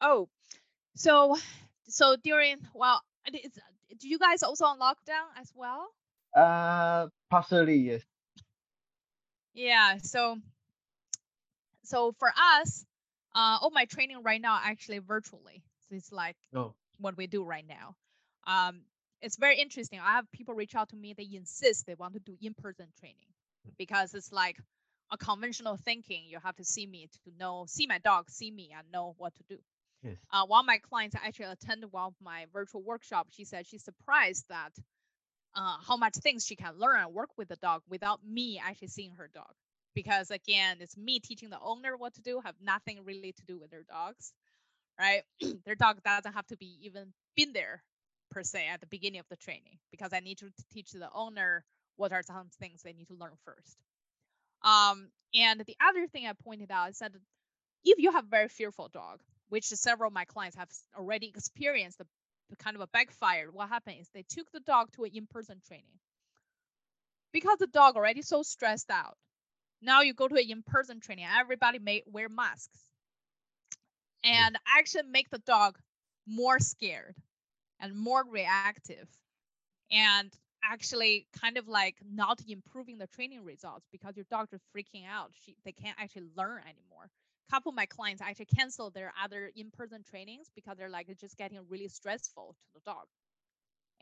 Oh, 0.00 0.28
so 0.96 1.36
so 1.88 2.16
during 2.16 2.66
well, 2.74 3.02
is, 3.38 3.52
do 3.98 4.08
you 4.08 4.18
guys 4.18 4.42
also 4.42 4.64
on 4.64 4.78
lockdown 4.78 5.28
as 5.38 5.52
well? 5.54 5.88
Uh, 6.34 7.08
partially 7.30 7.76
yes. 7.76 8.02
Yeah. 9.54 9.98
So 9.98 10.38
so 11.82 12.12
for 12.18 12.28
us, 12.62 12.84
uh, 13.34 13.58
all 13.60 13.70
my 13.70 13.84
training 13.84 14.22
right 14.22 14.40
now 14.40 14.60
actually 14.62 14.98
virtually. 14.98 15.62
So 15.88 15.96
it's 15.96 16.12
like 16.12 16.36
No. 16.52 16.74
what 16.98 17.16
we 17.16 17.26
do 17.26 17.42
right 17.44 17.66
now. 17.66 17.96
Um, 18.46 18.82
it's 19.22 19.36
very 19.36 19.58
interesting. 19.60 20.00
I 20.00 20.12
have 20.12 20.30
people 20.32 20.54
reach 20.54 20.74
out 20.74 20.88
to 20.90 20.96
me. 20.96 21.14
They 21.14 21.28
insist 21.32 21.86
they 21.86 21.94
want 21.94 22.14
to 22.14 22.20
do 22.20 22.36
in-person 22.40 22.86
training 22.98 23.28
because 23.76 24.14
it's 24.14 24.32
like 24.32 24.56
a 25.10 25.18
conventional 25.18 25.76
thinking. 25.76 26.22
You 26.26 26.38
have 26.42 26.56
to 26.56 26.64
see 26.64 26.86
me 26.86 27.08
to 27.24 27.30
know, 27.38 27.64
see 27.68 27.86
my 27.86 27.98
dog, 27.98 28.30
see 28.30 28.50
me, 28.50 28.72
and 28.76 28.90
know 28.92 29.14
what 29.18 29.34
to 29.34 29.42
do. 29.48 29.58
Yes. 30.02 30.16
uh, 30.32 30.46
one 30.46 30.60
of 30.60 30.66
my 30.66 30.78
clients 30.78 31.16
actually 31.16 31.46
attended 31.46 31.92
one 31.92 32.06
of 32.06 32.14
my 32.22 32.46
virtual 32.52 32.82
workshop. 32.82 33.28
She 33.30 33.44
said 33.44 33.66
she's 33.66 33.84
surprised 33.84 34.46
that 34.48 34.72
uh, 35.54 35.76
how 35.86 35.96
much 35.96 36.14
things 36.16 36.46
she 36.46 36.56
can 36.56 36.78
learn 36.78 37.00
and 37.00 37.14
work 37.14 37.30
with 37.36 37.48
the 37.48 37.56
dog 37.56 37.82
without 37.88 38.20
me 38.24 38.60
actually 38.64 38.88
seeing 38.88 39.12
her 39.12 39.28
dog 39.34 39.52
because 39.94 40.30
again 40.30 40.76
it's 40.80 40.96
me 40.96 41.18
teaching 41.18 41.50
the 41.50 41.58
owner 41.60 41.96
what 41.96 42.14
to 42.14 42.22
do 42.22 42.40
have 42.44 42.54
nothing 42.62 42.98
really 43.04 43.32
to 43.32 43.44
do 43.46 43.58
with 43.58 43.70
their 43.70 43.82
dogs 43.84 44.32
right 44.98 45.22
their 45.66 45.74
dog 45.74 46.02
doesn't 46.04 46.32
have 46.34 46.46
to 46.46 46.56
be 46.56 46.78
even 46.82 47.12
been 47.36 47.52
there 47.52 47.82
per 48.30 48.42
se 48.42 48.68
at 48.68 48.80
the 48.80 48.86
beginning 48.86 49.20
of 49.20 49.26
the 49.28 49.36
training 49.36 49.78
because 49.90 50.12
i 50.12 50.20
need 50.20 50.38
to 50.38 50.50
teach 50.72 50.92
the 50.92 51.08
owner 51.14 51.64
what 51.96 52.12
are 52.12 52.22
some 52.22 52.48
things 52.60 52.82
they 52.82 52.92
need 52.92 53.08
to 53.08 53.14
learn 53.14 53.32
first 53.44 53.78
um, 54.62 55.10
and 55.34 55.60
the 55.66 55.76
other 55.86 56.06
thing 56.06 56.26
i 56.26 56.32
pointed 56.44 56.70
out 56.70 56.90
is 56.90 56.98
that 56.98 57.12
if 57.84 57.98
you 57.98 58.12
have 58.12 58.24
a 58.26 58.28
very 58.28 58.48
fearful 58.48 58.88
dog 58.92 59.20
which 59.50 59.66
several 59.66 60.08
of 60.08 60.14
my 60.14 60.24
clients 60.24 60.56
have 60.56 60.68
already 60.98 61.28
experienced 61.28 61.98
the, 61.98 62.06
the 62.48 62.56
kind 62.56 62.74
of 62.74 62.82
a 62.82 62.88
backfire 62.88 63.50
what 63.52 63.68
happened 63.68 63.96
is 64.00 64.08
they 64.14 64.24
took 64.28 64.50
the 64.52 64.60
dog 64.60 64.90
to 64.92 65.04
an 65.04 65.10
in-person 65.14 65.60
training 65.66 65.98
because 67.32 67.58
the 67.58 67.66
dog 67.68 67.96
already 67.96 68.22
so 68.22 68.42
stressed 68.42 68.90
out 68.90 69.16
now 69.82 70.02
you 70.02 70.12
go 70.12 70.28
to 70.28 70.34
an 70.34 70.44
in-person 70.48 71.00
training, 71.00 71.26
everybody 71.38 71.78
may 71.78 72.02
wear 72.06 72.28
masks. 72.28 72.78
Mm. 74.24 74.30
And 74.30 74.58
actually 74.78 75.04
make 75.10 75.30
the 75.30 75.38
dog 75.38 75.78
more 76.26 76.58
scared 76.58 77.16
and 77.80 77.96
more 77.96 78.24
reactive. 78.28 79.08
And 79.90 80.30
actually 80.62 81.26
kind 81.40 81.56
of 81.56 81.66
like 81.66 81.96
not 82.04 82.40
improving 82.46 82.98
the 82.98 83.06
training 83.06 83.44
results 83.44 83.86
because 83.90 84.14
your 84.16 84.26
dog 84.30 84.48
is 84.52 84.60
freaking 84.76 85.08
out. 85.10 85.30
She, 85.44 85.56
they 85.64 85.72
can't 85.72 85.96
actually 85.98 86.26
learn 86.36 86.60
anymore. 86.62 87.10
Couple 87.50 87.70
of 87.70 87.76
my 87.76 87.86
clients 87.86 88.22
actually 88.22 88.46
cancel 88.46 88.90
their 88.90 89.12
other 89.22 89.50
in-person 89.56 90.04
trainings 90.08 90.48
because 90.54 90.78
they're 90.78 90.90
like 90.90 91.08
just 91.20 91.36
getting 91.38 91.58
really 91.68 91.88
stressful 91.88 92.56
to 92.62 92.74
the 92.74 92.80
dog. 92.92 93.06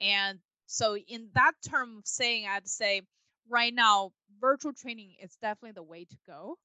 And 0.00 0.40
so 0.66 0.96
in 0.96 1.30
that 1.34 1.52
term 1.68 1.98
of 1.98 2.06
saying, 2.06 2.46
I'd 2.48 2.68
say 2.68 3.02
right 3.50 3.74
now 3.74 4.12
virtual 4.40 4.72
training 4.74 5.14
is 5.22 5.36
definitely 5.42 5.72
the 5.72 5.82
way 5.82 6.04
to 6.04 6.16
go 6.26 6.56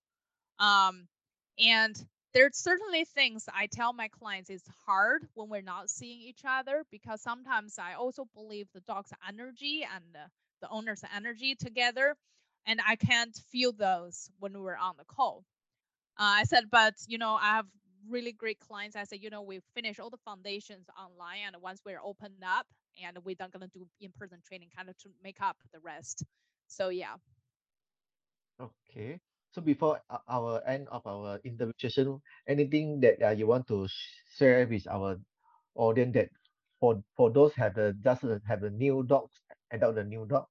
um, 0.60 1.08
and 1.60 1.96
there's 2.34 2.58
certainly 2.58 3.06
things 3.06 3.48
i 3.56 3.68
tell 3.68 3.94
my 3.94 4.08
clients 4.10 4.50
it's 4.50 4.68
hard 4.86 5.28
when 5.36 5.50
we're 5.50 5.62
not 5.62 5.90
seeing 5.90 6.20
each 6.22 6.42
other 6.48 6.84
because 6.92 7.22
sometimes 7.22 7.80
i 7.80 7.94
also 7.94 8.26
believe 8.36 8.68
the 8.74 8.82
dog's 8.82 9.14
energy 9.28 9.86
and 9.96 10.04
the, 10.14 10.26
the 10.62 10.70
owner's 10.70 11.04
energy 11.16 11.56
together 11.56 12.16
and 12.68 12.80
i 12.88 12.96
can't 12.96 13.36
feel 13.52 13.72
those 13.74 14.30
when 14.40 14.54
we're 14.62 14.78
on 14.78 14.96
the 14.98 15.06
call 15.06 15.44
uh, 16.20 16.42
i 16.42 16.44
said 16.44 16.66
but 16.72 16.94
you 17.08 17.18
know 17.18 17.34
i 17.42 17.48
have 17.56 17.66
really 18.10 18.34
great 18.34 18.60
clients 18.60 18.96
i 18.96 19.04
said 19.04 19.20
you 19.22 19.30
know 19.30 19.42
we 19.42 19.60
finish 19.74 20.00
all 20.00 20.10
the 20.10 20.18
foundations 20.26 20.88
online 21.00 21.40
and 21.48 21.56
once 21.62 21.82
we're 21.86 22.02
opened 22.04 22.44
up 22.46 22.68
and 23.04 23.18
we're 23.24 23.36
going 23.36 23.62
to 23.62 23.68
do 23.74 23.88
in-person 24.02 24.40
training 24.46 24.70
kind 24.76 24.90
of 24.90 24.98
to 24.98 25.10
make 25.24 25.42
up 25.42 25.58
the 25.74 25.80
rest 25.80 26.26
so 26.68 26.90
yeah. 26.90 27.16
Okay. 28.60 29.20
So 29.52 29.62
before 29.62 30.02
our 30.28 30.62
end 30.66 30.88
of 30.90 31.06
our 31.06 31.40
interview 31.44 31.74
session, 31.78 32.22
anything 32.48 33.00
that 33.02 33.22
uh, 33.22 33.30
you 33.32 33.46
want 33.48 33.68
to 33.68 33.88
share 34.38 34.66
with 34.68 34.88
our 34.88 35.20
audience 35.76 36.14
that 36.16 36.30
for 36.80 37.04
for 37.16 37.30
those 37.32 37.54
have 37.56 37.76
the 37.76 37.96
just 38.04 38.24
have 38.48 38.64
a 38.64 38.70
new 38.72 39.04
dog, 39.04 39.30
adopt 39.72 39.96
the 39.96 40.04
new 40.04 40.26
dog? 40.26 40.48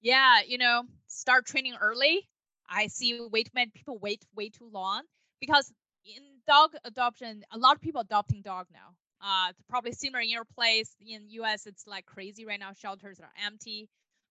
Yeah, 0.00 0.40
you 0.46 0.58
know, 0.58 0.84
start 1.06 1.46
training 1.46 1.76
early. 1.80 2.28
I 2.68 2.88
see 2.88 3.20
way 3.32 3.42
too 3.44 3.52
many 3.54 3.70
people 3.74 3.98
wait 3.98 4.24
way 4.34 4.50
too 4.50 4.68
long 4.72 5.02
because 5.40 5.72
in 6.04 6.22
dog 6.46 6.70
adoption, 6.84 7.42
a 7.52 7.58
lot 7.58 7.76
of 7.76 7.82
people 7.82 8.00
adopting 8.00 8.42
dog 8.42 8.66
now. 8.72 8.94
Uh, 9.20 9.48
it's 9.50 9.62
probably 9.68 9.92
similar 9.92 10.20
in 10.20 10.30
your 10.30 10.44
place. 10.44 10.94
In 11.00 11.28
US, 11.30 11.66
it's 11.66 11.86
like 11.86 12.06
crazy 12.06 12.44
right 12.46 12.60
now. 12.60 12.72
Shelters 12.72 13.20
are 13.20 13.30
empty 13.44 13.88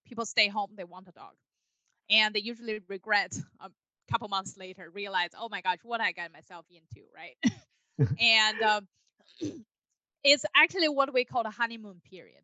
people 0.08 0.26
stay 0.26 0.48
home, 0.48 0.72
they 0.76 0.84
want 0.84 1.08
a 1.08 1.12
dog. 1.12 1.34
And 2.10 2.34
they 2.34 2.40
usually 2.40 2.80
regret 2.88 3.38
a 3.60 3.70
couple 4.10 4.30
months 4.30 4.58
later, 4.58 4.90
realize, 4.90 5.32
oh 5.40 5.50
my 5.50 5.62
gosh, 5.62 5.80
what 5.84 6.00
I 6.02 6.14
got 6.14 6.32
myself 6.32 6.66
into, 6.70 7.06
right? 7.14 8.10
and 8.20 8.62
um, 8.62 8.88
it's 10.24 10.46
actually 10.56 10.90
what 10.90 11.14
we 11.14 11.26
call 11.26 11.44
the 11.44 11.50
honeymoon 11.50 12.02
period. 12.10 12.42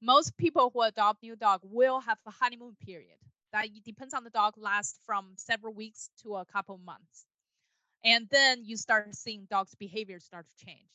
Most 0.00 0.36
people 0.36 0.70
who 0.72 0.82
adopt 0.82 1.22
new 1.22 1.36
dog 1.36 1.60
will 1.64 2.00
have 2.00 2.18
a 2.26 2.30
honeymoon 2.30 2.76
period. 2.80 3.18
That 3.52 3.66
depends 3.84 4.14
on 4.14 4.24
the 4.24 4.30
dog, 4.30 4.54
lasts 4.56 5.00
from 5.06 5.32
several 5.36 5.74
weeks 5.74 6.10
to 6.22 6.36
a 6.36 6.44
couple 6.44 6.78
months. 6.78 7.26
And 8.04 8.28
then 8.30 8.64
you 8.64 8.76
start 8.76 9.14
seeing 9.14 9.46
dogs' 9.50 9.74
behavior 9.74 10.20
start 10.20 10.46
to 10.46 10.64
change. 10.64 10.88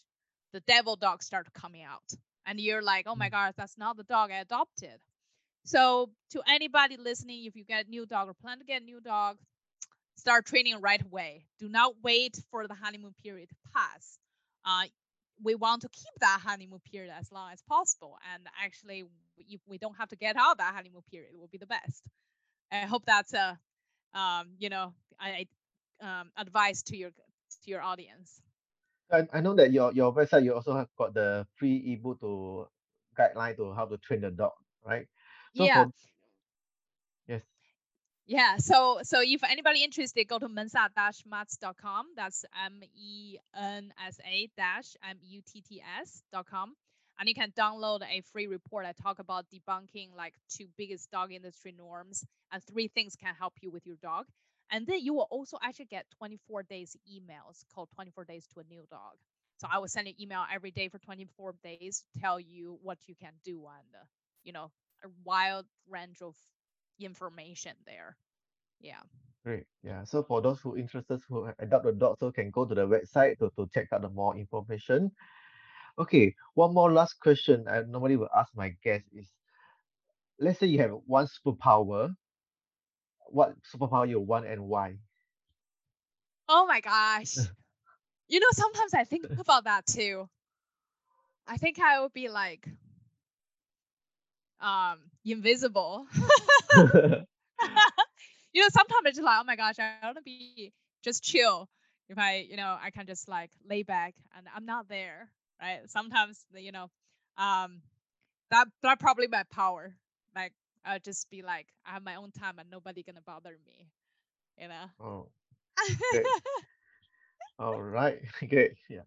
The 0.53 0.61
devil 0.61 0.95
dogs 0.95 1.25
start 1.25 1.47
coming 1.53 1.83
out. 1.83 2.13
And 2.45 2.59
you're 2.59 2.81
like, 2.81 3.05
oh 3.07 3.15
my 3.15 3.27
mm. 3.27 3.31
God, 3.31 3.53
that's 3.57 3.77
not 3.77 3.97
the 3.97 4.03
dog 4.03 4.31
I 4.31 4.37
adopted. 4.37 4.99
So 5.65 6.11
to 6.31 6.41
anybody 6.47 6.95
listening, 6.97 7.45
if 7.45 7.55
you 7.55 7.63
get 7.63 7.87
a 7.87 7.89
new 7.89 8.05
dog 8.05 8.29
or 8.29 8.33
plan 8.33 8.59
to 8.59 8.65
get 8.65 8.81
a 8.81 8.85
new 8.85 9.01
dog, 9.01 9.37
start 10.15 10.45
training 10.45 10.79
right 10.79 11.03
away. 11.03 11.45
Do 11.59 11.67
not 11.67 11.95
wait 12.03 12.37
for 12.51 12.67
the 12.67 12.75
honeymoon 12.75 13.15
period 13.23 13.49
to 13.49 13.55
pass. 13.73 14.17
Uh, 14.63 14.85
we 15.43 15.55
want 15.55 15.81
to 15.81 15.89
keep 15.89 16.13
that 16.21 16.39
honeymoon 16.43 16.79
period 16.91 17.11
as 17.17 17.31
long 17.31 17.51
as 17.51 17.61
possible. 17.67 18.17
And 18.33 18.43
actually, 18.63 19.05
if 19.37 19.61
we 19.67 19.77
don't 19.77 19.97
have 19.97 20.09
to 20.09 20.15
get 20.15 20.35
out 20.37 20.59
that 20.59 20.73
honeymoon 20.73 21.03
period, 21.11 21.31
it 21.33 21.39
will 21.39 21.49
be 21.51 21.57
the 21.57 21.65
best. 21.65 22.03
I 22.71 22.79
hope 22.79 23.03
that's 23.05 23.33
a, 23.33 23.57
um, 24.13 24.49
you 24.57 24.69
know, 24.69 24.93
I, 25.19 25.47
um, 26.01 26.31
advice 26.37 26.81
to 26.83 26.97
your 26.97 27.11
to 27.11 27.71
your 27.71 27.81
audience. 27.81 28.41
I, 29.11 29.27
I 29.33 29.41
know 29.41 29.55
that 29.55 29.71
your 29.71 29.91
your 29.93 30.13
website 30.13 30.43
you 30.43 30.53
also 30.53 30.75
have 30.75 30.89
got 30.97 31.13
the 31.13 31.45
free 31.55 31.93
ebook 31.93 32.19
to 32.21 32.67
guideline 33.17 33.55
to 33.57 33.73
how 33.73 33.85
to 33.85 33.97
train 33.97 34.21
the 34.21 34.31
dog, 34.31 34.51
right? 34.85 35.07
So 35.55 35.63
yeah. 35.63 35.85
For, 35.85 35.91
yes. 37.27 37.41
Yeah. 38.25 38.57
So 38.57 38.99
so 39.03 39.21
if 39.21 39.43
anybody 39.43 39.83
interested, 39.83 40.27
go 40.27 40.39
to 40.39 40.49
mensa-mutts.com. 40.49 42.05
That's 42.15 42.45
M 42.65 42.81
E 42.95 43.37
N 43.55 43.93
S 44.05 44.19
A 44.25 44.49
dash 44.57 44.95
M 45.07 45.17
U 45.21 45.41
T 45.45 45.61
T 45.61 45.81
S 45.99 46.23
dot 46.31 46.47
com. 46.47 46.73
And 47.19 47.29
you 47.29 47.35
can 47.35 47.51
download 47.51 48.01
a 48.03 48.21
free 48.33 48.47
report. 48.47 48.85
I 48.85 48.91
talk 48.91 49.19
about 49.19 49.45
debunking 49.53 50.15
like 50.15 50.33
two 50.49 50.67
biggest 50.77 51.11
dog 51.11 51.31
industry 51.31 51.73
norms 51.77 52.25
and 52.51 52.61
three 52.63 52.87
things 52.87 53.15
can 53.15 53.33
help 53.35 53.53
you 53.61 53.71
with 53.71 53.85
your 53.85 53.97
dog. 54.01 54.25
And 54.71 54.85
then 54.87 54.99
you 54.99 55.13
will 55.13 55.27
also 55.29 55.57
actually 55.61 55.85
get 55.85 56.05
24 56.17 56.63
days 56.63 56.97
emails 57.09 57.63
called 57.73 57.89
24 57.95 58.25
days 58.25 58.47
to 58.53 58.59
a 58.59 58.63
new 58.63 58.83
dog. 58.89 59.13
So 59.57 59.67
I 59.71 59.77
will 59.77 59.87
send 59.87 60.07
an 60.07 60.15
email 60.19 60.43
every 60.53 60.71
day 60.71 60.89
for 60.89 60.99
24 60.99 61.55
days, 61.63 62.03
tell 62.19 62.39
you 62.39 62.77
what 62.81 62.97
you 63.07 63.15
can 63.15 63.31
do 63.43 63.65
and 63.67 63.87
uh, 63.95 64.05
you 64.43 64.51
know 64.51 64.71
a 65.03 65.07
wild 65.23 65.65
range 65.89 66.21
of 66.21 66.35
information 66.99 67.73
there. 67.85 68.17
Yeah. 68.81 69.01
Great. 69.43 69.65
Yeah. 69.83 70.03
So 70.03 70.23
for 70.23 70.41
those 70.41 70.59
who 70.59 70.75
interested 70.75 71.21
who 71.29 71.49
adopt 71.59 71.85
a 71.85 71.91
dog, 71.91 72.17
so 72.19 72.31
can 72.31 72.49
go 72.49 72.65
to 72.65 72.75
the 72.75 72.87
website 72.87 73.37
to, 73.39 73.51
to 73.55 73.69
check 73.73 73.87
out 73.93 74.01
the 74.01 74.09
more 74.09 74.35
information. 74.35 75.11
Okay, 75.97 76.35
one 76.53 76.73
more 76.73 76.91
last 76.91 77.19
question 77.19 77.67
I 77.67 77.81
normally 77.81 78.15
will 78.17 78.29
ask 78.35 78.55
my 78.55 78.69
guests 78.69 79.09
is 79.13 79.33
let's 80.39 80.59
say 80.59 80.67
you 80.67 80.79
have 80.79 80.91
one 81.05 81.27
superpower. 81.27 82.15
What 83.27 83.61
superpower 83.63 84.07
you 84.07 84.19
want 84.19 84.45
and 84.45 84.67
why? 84.67 84.99
Oh 86.49 86.65
my 86.65 86.81
gosh. 86.81 87.49
you 88.27 88.39
know, 88.39 88.47
sometimes 88.51 88.93
I 88.93 89.03
think 89.03 89.29
about 89.37 89.65
that 89.65 89.85
too. 89.85 90.29
I 91.47 91.57
think 91.57 91.79
I 91.79 91.99
would 92.01 92.13
be 92.13 92.27
like 92.29 92.67
um 94.61 94.99
invisible. 95.25 96.07
you 98.53 98.61
know, 98.61 98.67
sometimes 98.69 99.05
it's 99.05 99.19
like, 99.19 99.39
oh 99.41 99.43
my 99.45 99.55
gosh, 99.55 99.79
I 99.79 99.85
want 99.85 100.01
to 100.01 100.03
be 100.05 100.45
just 100.75 101.23
chill. 101.23 101.67
If 101.83 102.17
I, 102.17 102.17
you 102.27 102.37
know, 102.37 102.59
I 102.61 102.73
can 102.73 102.91
just 102.91 103.13
like 103.13 103.39
lay 103.57 103.71
back 103.73 104.07
and 104.35 104.45
I'm 104.53 104.65
not 104.65 104.87
there, 104.87 105.29
right? 105.61 105.81
Sometimes, 105.89 106.45
you 106.55 106.71
know, 106.71 106.89
um, 107.37 107.81
that 108.51 108.67
that 108.83 108.99
probably 108.99 109.27
my 109.27 109.43
power. 109.51 109.95
Like 110.35 110.53
I'll 110.85 110.99
just 110.99 111.29
be 111.29 111.41
like, 111.41 111.67
I 111.85 111.91
have 111.93 112.03
my 112.03 112.15
own 112.15 112.31
time 112.31 112.59
and 112.59 112.69
nobody 112.69 113.03
gonna 113.03 113.21
bother 113.25 113.57
me, 113.65 113.87
you 114.57 114.67
know. 114.67 114.85
Oh. 114.99 115.27
Great. 116.11 116.25
All 117.59 117.81
right, 117.81 118.21
Okay. 118.43 118.75
Yeah. 118.89 119.01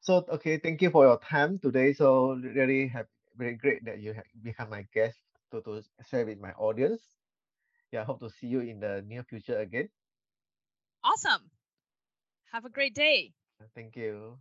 So 0.00 0.24
okay, 0.28 0.58
thank 0.58 0.82
you 0.82 0.90
for 0.90 1.04
your 1.04 1.18
time 1.18 1.58
today. 1.58 1.92
So 1.92 2.32
really 2.34 2.88
happy 2.88 3.08
very 3.36 3.54
great 3.54 3.84
that 3.84 4.00
you 4.00 4.12
have 4.12 4.24
become 4.42 4.70
my 4.70 4.86
guest 4.92 5.18
to, 5.52 5.60
to 5.62 5.82
share 6.08 6.26
with 6.26 6.40
my 6.40 6.52
audience. 6.52 7.00
Yeah, 7.92 8.02
I 8.02 8.04
hope 8.04 8.20
to 8.20 8.30
see 8.30 8.46
you 8.46 8.60
in 8.60 8.80
the 8.80 9.02
near 9.06 9.22
future 9.24 9.58
again. 9.58 9.88
Awesome. 11.04 11.50
Have 12.52 12.64
a 12.64 12.70
great 12.70 12.94
day. 12.94 13.32
Thank 13.74 13.96
you. 13.96 14.38